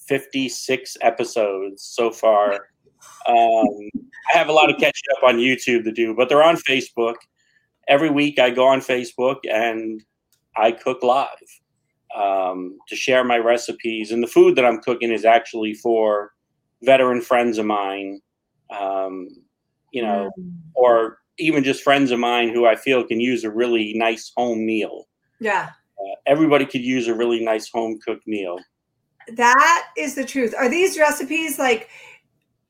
56 0.08 0.98
episodes 1.02 1.84
so 1.84 2.12
far. 2.12 2.54
Um, 3.28 3.90
I 4.34 4.38
have 4.38 4.50
a 4.50 4.54
lot 4.54 4.70
of 4.70 4.78
catching 4.78 5.04
up 5.18 5.24
on 5.24 5.38
YouTube 5.38 5.84
to 5.84 5.92
do, 5.92 6.16
but 6.16 6.30
they're 6.30 6.44
on 6.44 6.56
Facebook. 6.56 7.16
Every 7.88 8.10
week, 8.10 8.40
I 8.40 8.50
go 8.50 8.68
on 8.68 8.80
Facebook 8.80 9.38
and 9.50 10.04
I 10.56 10.72
cook 10.72 11.04
live 11.04 11.28
um, 12.16 12.78
to 12.88 12.96
share 12.96 13.24
my 13.24 13.38
recipes. 13.38 14.12
And 14.12 14.22
the 14.22 14.28
food 14.28 14.56
that 14.56 14.66
I'm 14.66 14.80
cooking 14.82 15.12
is 15.12 15.26
actually 15.26 15.74
for 15.74 16.32
veteran 16.84 17.22
friends 17.22 17.58
of 17.58 17.66
mine. 17.66 18.22
Um, 18.78 19.30
you 19.92 20.02
know, 20.02 20.30
or 20.74 21.20
even 21.40 21.64
just 21.64 21.84
friends 21.84 22.12
of 22.12 22.20
mine 22.20 22.50
who 22.50 22.66
I 22.66 22.76
feel 22.76 23.04
can 23.06 23.20
use 23.20 23.44
a 23.44 23.52
really 23.52 23.94
nice 23.96 24.32
home 24.36 24.66
meal. 24.66 25.08
Yeah, 25.40 25.70
Uh, 26.00 26.16
everybody 26.26 26.66
could 26.66 26.82
use 26.82 27.08
a 27.08 27.14
really 27.16 27.44
nice 27.44 27.70
home 27.70 28.00
cooked 28.04 28.28
meal. 28.28 28.60
That 29.34 29.88
is 29.98 30.16
the 30.16 30.26
truth. 30.26 30.54
Are 30.58 30.70
these 30.70 30.98
recipes 30.98 31.60
like 31.60 31.90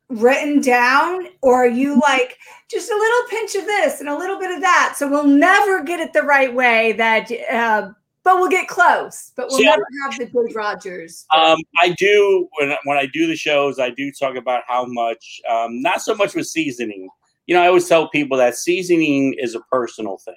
written 0.09 0.61
down 0.61 1.27
or 1.41 1.65
are 1.65 1.69
you 1.69 1.99
like 1.99 2.37
just 2.69 2.89
a 2.89 2.95
little 2.95 3.27
pinch 3.29 3.55
of 3.55 3.65
this 3.65 3.99
and 3.99 4.09
a 4.09 4.17
little 4.17 4.39
bit 4.39 4.51
of 4.51 4.61
that? 4.61 4.95
So 4.97 5.09
we'll 5.09 5.27
never 5.27 5.83
get 5.83 5.99
it 5.99 6.13
the 6.13 6.23
right 6.23 6.53
way 6.53 6.93
that, 6.93 7.31
uh, 7.51 7.91
but 8.23 8.35
we'll 8.37 8.49
get 8.49 8.67
close, 8.67 9.31
but 9.37 9.47
we'll 9.49 9.63
never 9.63 9.85
have 10.03 10.19
the 10.19 10.25
good 10.25 10.53
Rogers. 10.53 11.25
Um, 11.33 11.59
I 11.79 11.93
do 11.97 12.49
when 12.59 12.75
when 12.83 12.97
I 12.97 13.05
do 13.05 13.25
the 13.25 13.37
shows, 13.37 13.79
I 13.79 13.89
do 13.91 14.11
talk 14.11 14.35
about 14.35 14.63
how 14.67 14.85
much, 14.85 15.39
um, 15.49 15.81
not 15.81 16.01
so 16.01 16.13
much 16.13 16.35
with 16.35 16.45
seasoning. 16.45 17.07
You 17.45 17.55
know, 17.55 17.61
I 17.61 17.67
always 17.67 17.87
tell 17.87 18.09
people 18.09 18.37
that 18.37 18.55
seasoning 18.57 19.33
is 19.39 19.55
a 19.55 19.61
personal 19.71 20.17
thing. 20.17 20.35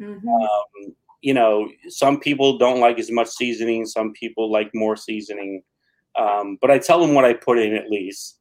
Mhm. 0.00 0.22
Um, 0.24 0.94
you 1.22 1.32
know, 1.32 1.68
some 1.88 2.20
people 2.20 2.58
don't 2.58 2.80
like 2.80 2.98
as 2.98 3.10
much 3.10 3.28
seasoning. 3.28 3.86
Some 3.86 4.12
people 4.12 4.50
like 4.50 4.70
more 4.74 4.96
seasoning. 4.96 5.62
Um, 6.18 6.58
but 6.60 6.70
I 6.70 6.78
tell 6.78 7.00
them 7.00 7.14
what 7.14 7.24
I 7.24 7.32
put 7.32 7.58
in 7.58 7.74
at 7.74 7.88
least, 7.88 8.38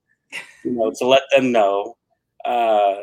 you 0.66 0.72
know, 0.72 0.92
to 0.98 1.06
let 1.08 1.24
them 1.32 1.52
know. 1.52 1.96
Uh, 2.44 2.96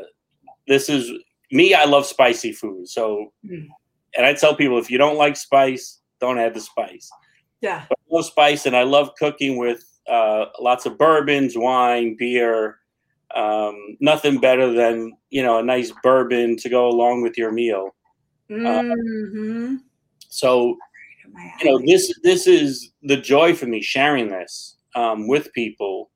this 0.67 0.88
is 0.91 1.11
me. 1.53 1.73
I 1.75 1.85
love 1.85 2.05
spicy 2.05 2.53
food. 2.53 2.88
So, 2.88 3.33
Mm. 3.47 3.69
and 4.17 4.27
I 4.27 4.35
tell 4.35 4.55
people 4.55 4.79
if 4.79 4.91
you 4.91 4.99
don't 4.99 5.17
like 5.17 5.37
spice, 5.37 6.01
don't 6.21 6.38
add 6.38 6.55
the 6.55 6.61
spice. 6.61 7.09
Yeah. 7.61 7.85
But 7.88 7.99
I 7.99 8.17
love 8.17 8.25
spice, 8.27 8.67
and 8.67 8.77
I 8.77 8.83
love 8.83 9.14
cooking 9.19 9.57
with 9.57 9.85
uh, 10.09 10.47
lots 10.61 10.87
of 10.87 10.99
bourbons, 10.99 11.57
wine, 11.57 12.17
beer. 12.19 12.79
Um, 13.35 13.97
nothing 14.01 14.38
better 14.38 14.73
than 14.73 15.12
you 15.31 15.43
know 15.43 15.59
a 15.59 15.62
nice 15.62 15.93
bourbon 16.03 16.57
to 16.57 16.69
go 16.69 16.88
along 16.88 17.23
with 17.23 17.37
your 17.38 17.53
meal. 17.53 17.95
Mhm. 18.51 19.79
So 20.29 20.77
you 21.61 21.71
know 21.71 21.81
this 21.87 22.13
this 22.23 22.47
is 22.47 22.91
the 23.03 23.17
joy 23.17 23.55
for 23.55 23.67
me 23.67 23.83
sharing 23.83 24.29
this 24.31 24.77
um, 24.95 25.29
with 25.29 25.53
people 25.53 26.11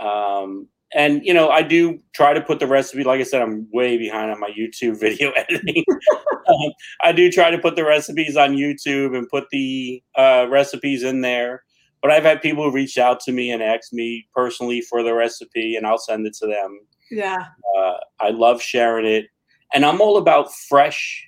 um, 0.00 0.68
and 0.94 1.24
you 1.24 1.34
know 1.34 1.48
i 1.50 1.62
do 1.62 1.98
try 2.14 2.32
to 2.32 2.40
put 2.40 2.60
the 2.60 2.66
recipe 2.66 3.02
like 3.04 3.20
i 3.20 3.24
said 3.24 3.42
i'm 3.42 3.66
way 3.72 3.98
behind 3.98 4.30
on 4.30 4.38
my 4.40 4.50
youtube 4.50 4.98
video 5.06 5.30
editing 5.32 5.84
um, 6.48 6.72
i 7.02 7.12
do 7.12 7.30
try 7.30 7.50
to 7.50 7.58
put 7.58 7.76
the 7.76 7.84
recipes 7.84 8.36
on 8.36 8.52
youtube 8.54 9.16
and 9.16 9.28
put 9.28 9.44
the 9.50 10.02
uh, 10.16 10.46
recipes 10.50 11.02
in 11.02 11.20
there 11.22 11.62
but 12.02 12.10
i've 12.10 12.24
had 12.24 12.40
people 12.42 12.70
reach 12.70 12.98
out 12.98 13.20
to 13.20 13.32
me 13.32 13.50
and 13.50 13.62
ask 13.62 13.92
me 13.92 14.26
personally 14.34 14.80
for 14.82 15.02
the 15.02 15.12
recipe 15.14 15.76
and 15.76 15.86
i'll 15.86 15.98
send 15.98 16.26
it 16.26 16.34
to 16.34 16.46
them 16.46 16.80
Yeah. 17.10 17.46
uh, 17.76 17.94
i 18.20 18.30
love 18.30 18.62
sharing 18.62 19.06
it 19.06 19.26
and 19.74 19.84
i'm 19.84 20.00
all 20.00 20.16
about 20.18 20.52
fresh 20.68 21.26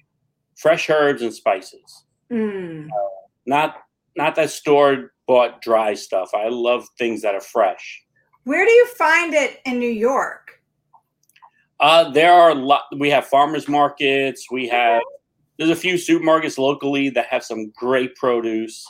fresh 0.64 0.88
herbs 0.88 1.20
and 1.20 1.34
spices 1.34 2.04
Mm. 2.32 2.88
not 3.44 3.82
not 4.16 4.34
that 4.36 4.48
stored 4.50 5.10
bought 5.26 5.60
dry 5.60 5.92
stuff. 5.94 6.30
I 6.34 6.48
love 6.48 6.86
things 6.98 7.20
that 7.22 7.34
are 7.34 7.40
fresh. 7.56 8.02
Where 8.44 8.64
do 8.64 8.70
you 8.70 8.86
find 8.96 9.34
it 9.34 9.60
in 9.66 9.78
New 9.78 9.90
York? 10.10 10.62
Uh, 11.80 12.10
there 12.10 12.32
are 12.32 12.50
a 12.50 12.54
lot. 12.54 12.84
We 12.98 13.10
have 13.10 13.26
farmers 13.26 13.68
markets. 13.68 14.46
We 14.50 14.68
have 14.68 15.02
there's 15.58 15.70
a 15.70 15.76
few 15.86 15.94
supermarkets 15.94 16.56
locally 16.56 17.10
that 17.10 17.26
have 17.26 17.44
some 17.44 17.70
great 17.76 18.16
produce. 18.16 18.86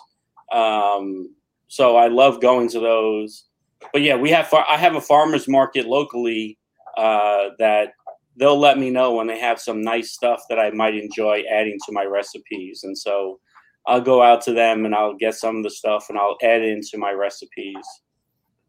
Um, 0.52 1.34
so 1.66 1.96
I 1.96 2.06
love 2.08 2.40
going 2.40 2.68
to 2.70 2.80
those. 2.80 3.46
But 3.92 4.02
yeah, 4.02 4.16
we 4.16 4.30
have 4.30 4.46
far- 4.46 4.66
I 4.68 4.76
have 4.76 4.94
a 4.94 5.00
farmers 5.00 5.48
market 5.48 5.86
locally 5.86 6.56
uh, 6.96 7.48
that 7.58 7.94
they'll 8.36 8.58
let 8.58 8.78
me 8.78 8.90
know 8.90 9.14
when 9.14 9.26
they 9.26 9.38
have 9.38 9.60
some 9.60 9.82
nice 9.82 10.12
stuff 10.12 10.42
that 10.48 10.58
I 10.58 10.70
might 10.70 10.94
enjoy 10.94 11.42
adding 11.50 11.78
to 11.86 11.92
my 11.92 12.04
recipes, 12.04 12.82
and 12.84 12.96
so 12.96 13.40
I'll 13.86 14.00
go 14.00 14.22
out 14.22 14.42
to 14.42 14.52
them 14.52 14.84
and 14.84 14.94
I'll 14.94 15.14
get 15.14 15.34
some 15.34 15.56
of 15.56 15.62
the 15.62 15.70
stuff 15.70 16.06
and 16.08 16.18
I'll 16.18 16.38
add 16.42 16.62
into 16.62 16.96
my 16.96 17.12
recipes. 17.12 17.84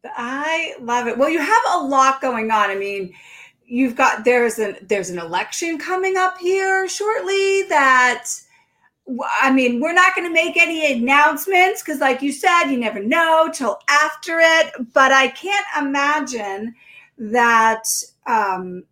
I 0.04 0.74
love 0.80 1.06
it. 1.06 1.16
Well, 1.18 1.30
you 1.30 1.40
have 1.40 1.62
a 1.74 1.84
lot 1.84 2.20
going 2.20 2.50
on. 2.50 2.70
I 2.70 2.76
mean, 2.76 3.12
you've 3.64 3.96
got 3.96 4.24
there's 4.24 4.58
an 4.58 4.76
there's 4.82 5.10
an 5.10 5.18
election 5.18 5.78
coming 5.78 6.16
up 6.16 6.38
here 6.38 6.88
shortly 6.88 7.62
that 7.68 8.26
I 9.40 9.52
mean, 9.52 9.80
we're 9.80 9.92
not 9.92 10.16
going 10.16 10.28
to 10.28 10.34
make 10.34 10.56
any 10.56 10.92
announcements 10.92 11.82
because, 11.82 12.00
like 12.00 12.22
you 12.22 12.32
said, 12.32 12.64
you 12.64 12.78
never 12.78 13.00
know 13.00 13.50
till 13.54 13.78
after 13.88 14.38
it. 14.40 14.72
But 14.92 15.12
I 15.12 15.28
can't 15.28 15.66
imagine 15.78 16.74
that 17.18 17.84
um, 18.26 18.82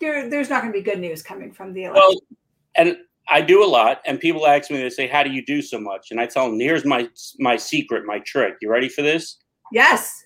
there, 0.00 0.28
there's 0.28 0.50
not 0.50 0.62
going 0.62 0.72
to 0.72 0.78
be 0.78 0.82
good 0.82 1.00
news 1.00 1.22
coming 1.22 1.52
from 1.52 1.72
the 1.72 1.84
election. 1.84 2.02
Well, 2.06 2.38
and 2.74 2.96
I 3.28 3.40
do 3.40 3.64
a 3.64 3.66
lot, 3.66 4.02
and 4.06 4.20
people 4.20 4.46
ask 4.46 4.70
me, 4.70 4.78
they 4.78 4.90
say, 4.90 5.06
"How 5.08 5.22
do 5.22 5.30
you 5.30 5.44
do 5.44 5.62
so 5.62 5.80
much?" 5.80 6.10
And 6.10 6.20
I 6.20 6.26
tell 6.26 6.48
them, 6.48 6.60
"Here's 6.60 6.84
my 6.84 7.08
my 7.38 7.56
secret, 7.56 8.04
my 8.04 8.20
trick. 8.20 8.56
You 8.60 8.70
ready 8.70 8.88
for 8.88 9.02
this?" 9.02 9.38
Yes. 9.72 10.24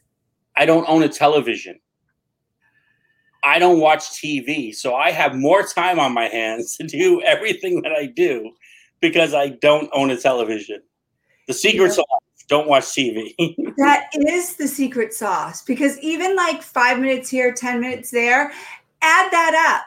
I 0.57 0.67
don't 0.67 0.87
own 0.89 1.03
a 1.03 1.09
television. 1.09 1.81
I 3.43 3.59
don't 3.59 3.81
watch 3.81 4.03
TV, 4.11 4.75
so 4.75 4.95
I 4.95 5.11
have 5.13 5.35
more 5.35 5.63
time 5.63 5.99
on 5.99 6.13
my 6.13 6.29
hands 6.29 6.77
to 6.81 6.87
do 6.87 7.23
everything 7.23 7.81
that 7.83 7.93
I 7.93 8.07
do 8.07 8.53
because 9.01 9.33
I 9.33 9.49
don't 9.49 9.89
own 9.93 10.11
a 10.11 10.17
television. 10.17 10.83
The 11.47 11.55
secret 11.55 11.89
yeah. 11.89 11.95
sauce: 11.95 12.45
don't 12.49 12.69
watch 12.69 12.85
TV. 12.85 13.35
that 13.79 14.09
is 14.15 14.57
the 14.57 14.69
secret 14.69 15.15
sauce 15.15 15.63
because 15.63 15.99
even 16.01 16.37
like 16.37 16.63
five 16.63 16.99
minutes 16.99 17.31
here, 17.31 17.53
ten 17.55 17.81
minutes 17.81 18.11
there, 18.11 18.53
add 19.03 19.31
that 19.31 19.77
up. 19.77 19.87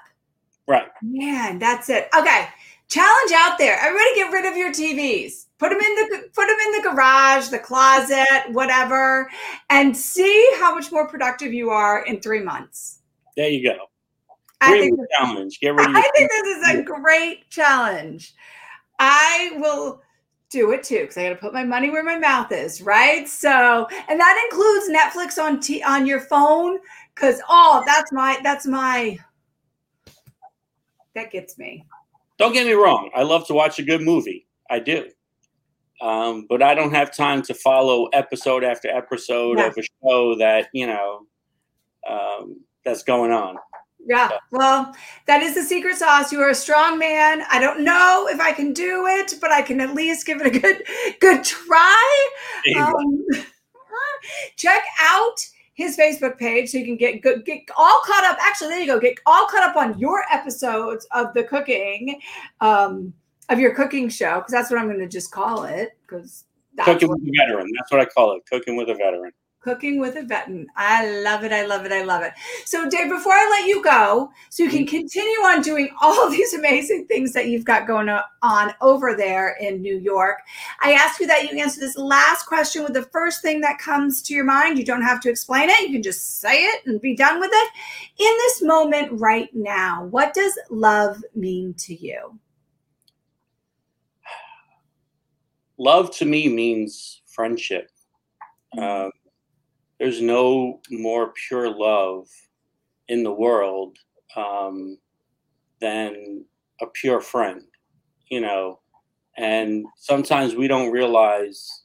Right. 0.67 0.87
Man, 1.01 1.59
that's 1.59 1.89
it. 1.89 2.09
Okay 2.17 2.47
challenge 2.93 3.31
out 3.35 3.57
there. 3.57 3.77
Everybody 3.79 4.15
get 4.15 4.31
rid 4.31 4.45
of 4.45 4.55
your 4.55 4.71
TVs. 4.71 5.45
Put 5.57 5.69
them 5.69 5.79
in 5.79 5.95
the 5.95 6.29
put 6.33 6.47
them 6.47 6.57
in 6.67 6.71
the 6.73 6.89
garage, 6.89 7.47
the 7.47 7.59
closet, 7.59 8.51
whatever, 8.51 9.29
and 9.69 9.95
see 9.95 10.51
how 10.59 10.75
much 10.75 10.91
more 10.91 11.07
productive 11.07 11.53
you 11.53 11.69
are 11.69 12.05
in 12.05 12.19
three 12.19 12.41
months. 12.41 12.99
There 13.35 13.49
you 13.49 13.63
go. 13.63 13.77
I 14.61 14.79
think, 14.79 14.99
challenge. 15.17 15.59
Get 15.59 15.75
rid 15.75 15.89
of 15.89 15.95
I 15.95 16.01
think 16.15 16.29
this 16.29 16.57
is 16.57 16.69
a 16.69 16.83
great 16.83 17.49
challenge. 17.49 18.33
I 18.99 19.51
will 19.55 20.01
do 20.49 20.71
it 20.71 20.83
too 20.83 20.99
because 20.99 21.17
I 21.17 21.23
got 21.23 21.29
to 21.29 21.35
put 21.35 21.53
my 21.53 21.63
money 21.63 21.89
where 21.89 22.03
my 22.03 22.17
mouth 22.17 22.51
is, 22.51 22.81
right? 22.81 23.27
So, 23.27 23.87
and 24.07 24.19
that 24.19 24.49
includes 24.49 24.89
Netflix 24.89 25.41
on 25.41 25.59
t- 25.59 25.83
on 25.83 26.05
your 26.05 26.19
phone 26.19 26.77
because 27.15 27.41
oh, 27.49 27.83
that's 27.85 28.11
my 28.11 28.39
that's 28.43 28.65
my 28.65 29.17
that 31.15 31.31
gets 31.31 31.57
me. 31.57 31.85
Don't 32.37 32.53
get 32.53 32.65
me 32.65 32.73
wrong. 32.73 33.09
I 33.15 33.23
love 33.23 33.47
to 33.47 33.53
watch 33.53 33.79
a 33.79 33.83
good 33.83 34.01
movie. 34.01 34.47
I 34.69 34.79
do. 34.79 35.09
Um, 36.01 36.45
but 36.49 36.61
I 36.61 36.73
don't 36.73 36.93
have 36.93 37.15
time 37.15 37.41
to 37.43 37.53
follow 37.53 38.07
episode 38.07 38.63
after 38.63 38.89
episode 38.89 39.59
yeah. 39.59 39.67
of 39.67 39.77
a 39.77 39.83
show 40.03 40.35
that, 40.37 40.67
you 40.73 40.87
know, 40.87 41.27
um, 42.09 42.59
that's 42.83 43.03
going 43.03 43.31
on. 43.31 43.57
Yeah. 44.05 44.31
Well, 44.51 44.93
that 45.27 45.41
is 45.43 45.55
the 45.55 45.61
secret 45.61 45.95
sauce. 45.95 46.31
You 46.31 46.41
are 46.41 46.49
a 46.49 46.55
strong 46.55 46.99
man. 46.99 47.43
I 47.49 47.59
don't 47.59 47.85
know 47.85 48.27
if 48.29 48.41
I 48.41 48.51
can 48.51 48.73
do 48.73 49.05
it, 49.07 49.35
but 49.39 49.51
I 49.51 49.61
can 49.61 49.79
at 49.79 49.93
least 49.93 50.25
give 50.25 50.41
it 50.41 50.47
a 50.47 50.59
good, 50.59 50.83
good 51.21 51.43
try. 51.45 52.27
Um, 52.75 53.23
check 54.57 54.83
out 54.99 55.37
his 55.73 55.97
Facebook 55.97 56.37
page 56.37 56.69
so 56.69 56.77
you 56.77 56.85
can 56.85 56.97
get 56.97 57.21
get, 57.21 57.45
get 57.45 57.61
all 57.77 58.01
caught 58.05 58.23
up. 58.25 58.37
Actually, 58.41 58.69
there 58.69 58.79
you 58.81 58.87
go. 58.87 58.99
Get 58.99 59.17
all 59.25 59.47
caught 59.47 59.69
up 59.69 59.75
on 59.75 59.97
your 59.97 60.23
episodes 60.31 61.07
of 61.11 61.33
the 61.33 61.43
cooking, 61.43 62.19
um, 62.61 63.13
of 63.49 63.59
your 63.59 63.75
cooking 63.75 64.09
show 64.09 64.35
because 64.35 64.51
that's 64.51 64.71
what 64.71 64.79
I'm 64.79 64.87
going 64.87 64.99
to 64.99 65.07
just 65.07 65.31
call 65.31 65.63
it. 65.65 65.97
Because 66.01 66.45
cooking 66.79 67.09
with 67.09 67.21
a 67.21 67.31
veteran. 67.39 67.69
That's 67.77 67.91
what 67.91 68.01
I 68.01 68.05
call 68.05 68.35
it. 68.35 68.43
Cooking 68.49 68.75
with 68.75 68.89
a 68.89 68.95
veteran. 68.95 69.31
Cooking 69.63 69.99
with 69.99 70.17
a 70.17 70.23
Veteran. 70.23 70.67
I 70.75 71.09
love 71.21 71.45
it. 71.45 71.53
I 71.53 71.65
love 71.65 71.85
it. 71.85 71.93
I 71.93 72.03
love 72.03 72.21
it. 72.21 72.33
So, 72.65 72.89
Dave, 72.89 73.09
before 73.09 73.31
I 73.31 73.47
let 73.49 73.67
you 73.67 73.81
go, 73.81 74.29
so 74.49 74.63
you 74.63 74.69
can 74.69 74.85
continue 74.85 75.39
on 75.39 75.61
doing 75.61 75.89
all 76.01 76.29
these 76.29 76.53
amazing 76.53 77.05
things 77.07 77.31
that 77.31 77.47
you've 77.47 77.63
got 77.63 77.87
going 77.87 78.09
on 78.09 78.73
over 78.81 79.15
there 79.15 79.55
in 79.61 79.81
New 79.81 79.97
York, 79.97 80.39
I 80.81 80.91
ask 80.91 81.21
you 81.21 81.27
that 81.27 81.49
you 81.49 81.57
answer 81.57 81.79
this 81.79 81.97
last 81.97 82.45
question 82.45 82.83
with 82.83 82.93
the 82.93 83.03
first 83.03 83.41
thing 83.41 83.61
that 83.61 83.79
comes 83.79 84.21
to 84.23 84.33
your 84.33 84.43
mind. 84.43 84.77
You 84.77 84.85
don't 84.85 85.01
have 85.01 85.21
to 85.21 85.29
explain 85.29 85.69
it, 85.69 85.81
you 85.81 85.93
can 85.93 86.03
just 86.03 86.41
say 86.41 86.65
it 86.65 86.85
and 86.85 86.99
be 86.99 87.15
done 87.15 87.39
with 87.39 87.51
it. 87.53 87.71
In 88.19 88.33
this 88.39 88.61
moment 88.61 89.19
right 89.21 89.49
now, 89.53 90.03
what 90.05 90.33
does 90.33 90.59
love 90.69 91.23
mean 91.33 91.73
to 91.75 91.95
you? 91.95 92.37
Love 95.77 96.15
to 96.17 96.25
me 96.25 96.47
means 96.49 97.21
friendship. 97.25 97.89
Mm-hmm. 98.75 99.05
Um, 99.05 99.11
there's 100.03 100.21
no 100.21 100.81
more 100.91 101.31
pure 101.47 101.73
love 101.73 102.27
in 103.07 103.23
the 103.23 103.31
world 103.31 103.97
um, 104.35 104.97
than 105.79 106.43
a 106.81 106.87
pure 106.87 107.21
friend, 107.21 107.61
you 108.27 108.41
know. 108.41 108.81
And 109.37 109.85
sometimes 109.95 110.55
we 110.55 110.67
don't 110.67 110.91
realize 110.91 111.83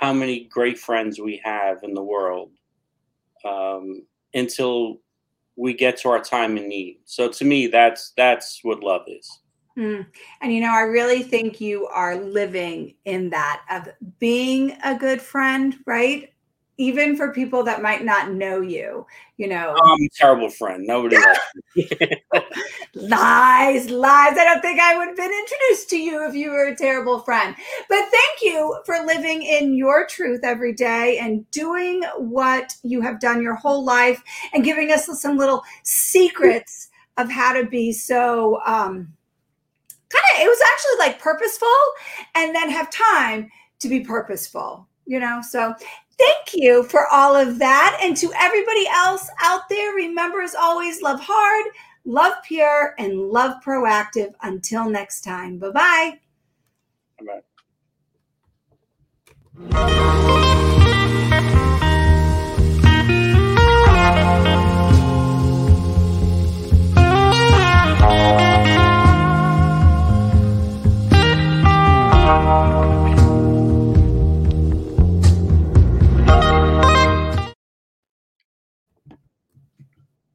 how 0.00 0.12
many 0.12 0.48
great 0.50 0.76
friends 0.76 1.20
we 1.20 1.40
have 1.44 1.84
in 1.84 1.94
the 1.94 2.02
world 2.02 2.50
um, 3.44 4.02
until 4.34 4.96
we 5.54 5.72
get 5.72 5.98
to 5.98 6.08
our 6.08 6.20
time 6.20 6.58
in 6.58 6.68
need. 6.68 6.98
So 7.04 7.28
to 7.28 7.44
me, 7.44 7.68
that's 7.68 8.12
that's 8.16 8.58
what 8.64 8.82
love 8.82 9.02
is. 9.06 9.30
Mm. 9.78 10.04
And 10.40 10.52
you 10.52 10.62
know, 10.62 10.72
I 10.72 10.80
really 10.80 11.22
think 11.22 11.60
you 11.60 11.86
are 11.86 12.16
living 12.16 12.96
in 13.04 13.30
that 13.30 13.62
of 13.70 13.88
being 14.18 14.76
a 14.82 14.96
good 14.96 15.22
friend, 15.22 15.76
right? 15.86 16.32
Even 16.78 17.16
for 17.16 17.32
people 17.32 17.62
that 17.64 17.80
might 17.82 18.04
not 18.04 18.32
know 18.32 18.60
you, 18.60 19.06
you 19.36 19.48
know. 19.48 19.76
I'm 19.82 20.02
a 20.02 20.08
terrible 20.14 20.50
friend. 20.50 20.86
Nobody 20.86 21.16
lies, 22.94 23.90
lies. 23.90 24.38
I 24.38 24.44
don't 24.44 24.60
think 24.60 24.80
I 24.80 24.98
would 24.98 25.08
have 25.08 25.16
been 25.16 25.32
introduced 25.32 25.90
to 25.90 25.98
you 25.98 26.26
if 26.28 26.34
you 26.34 26.50
were 26.50 26.66
a 26.66 26.76
terrible 26.76 27.20
friend. 27.20 27.56
But 27.88 28.04
thank 28.10 28.42
you 28.42 28.78
for 28.84 28.98
living 29.06 29.42
in 29.42 29.74
your 29.74 30.06
truth 30.06 30.40
every 30.44 30.74
day 30.74 31.18
and 31.18 31.50
doing 31.50 32.02
what 32.18 32.74
you 32.82 33.00
have 33.00 33.20
done 33.20 33.42
your 33.42 33.54
whole 33.54 33.84
life 33.84 34.22
and 34.52 34.64
giving 34.64 34.92
us 34.92 35.06
some 35.20 35.38
little 35.38 35.62
secrets 35.82 36.88
of 37.16 37.30
how 37.30 37.52
to 37.52 37.64
be 37.64 37.92
so 37.92 38.60
um 38.66 39.08
kind 40.08 40.24
of 40.34 40.42
it 40.42 40.48
was 40.48 40.60
actually 40.72 41.06
like 41.06 41.18
purposeful 41.18 41.68
and 42.34 42.54
then 42.54 42.70
have 42.70 42.90
time 42.90 43.50
to 43.78 43.88
be 43.88 44.00
purposeful 44.00 44.86
you 45.06 45.18
know 45.18 45.40
so 45.40 45.74
Thank 46.18 46.54
you 46.54 46.82
for 46.84 47.06
all 47.08 47.36
of 47.36 47.58
that. 47.58 47.98
And 48.02 48.16
to 48.16 48.32
everybody 48.36 48.86
else 48.88 49.28
out 49.40 49.68
there, 49.68 49.92
remember 49.92 50.40
as 50.40 50.54
always 50.54 51.02
love 51.02 51.20
hard, 51.20 51.64
love 52.04 52.34
pure, 52.44 52.94
and 52.98 53.30
love 53.30 53.62
proactive. 53.64 54.32
Until 54.42 54.88
next 54.88 55.22
time, 55.22 55.58
bye 55.58 55.70
bye. 55.70 56.20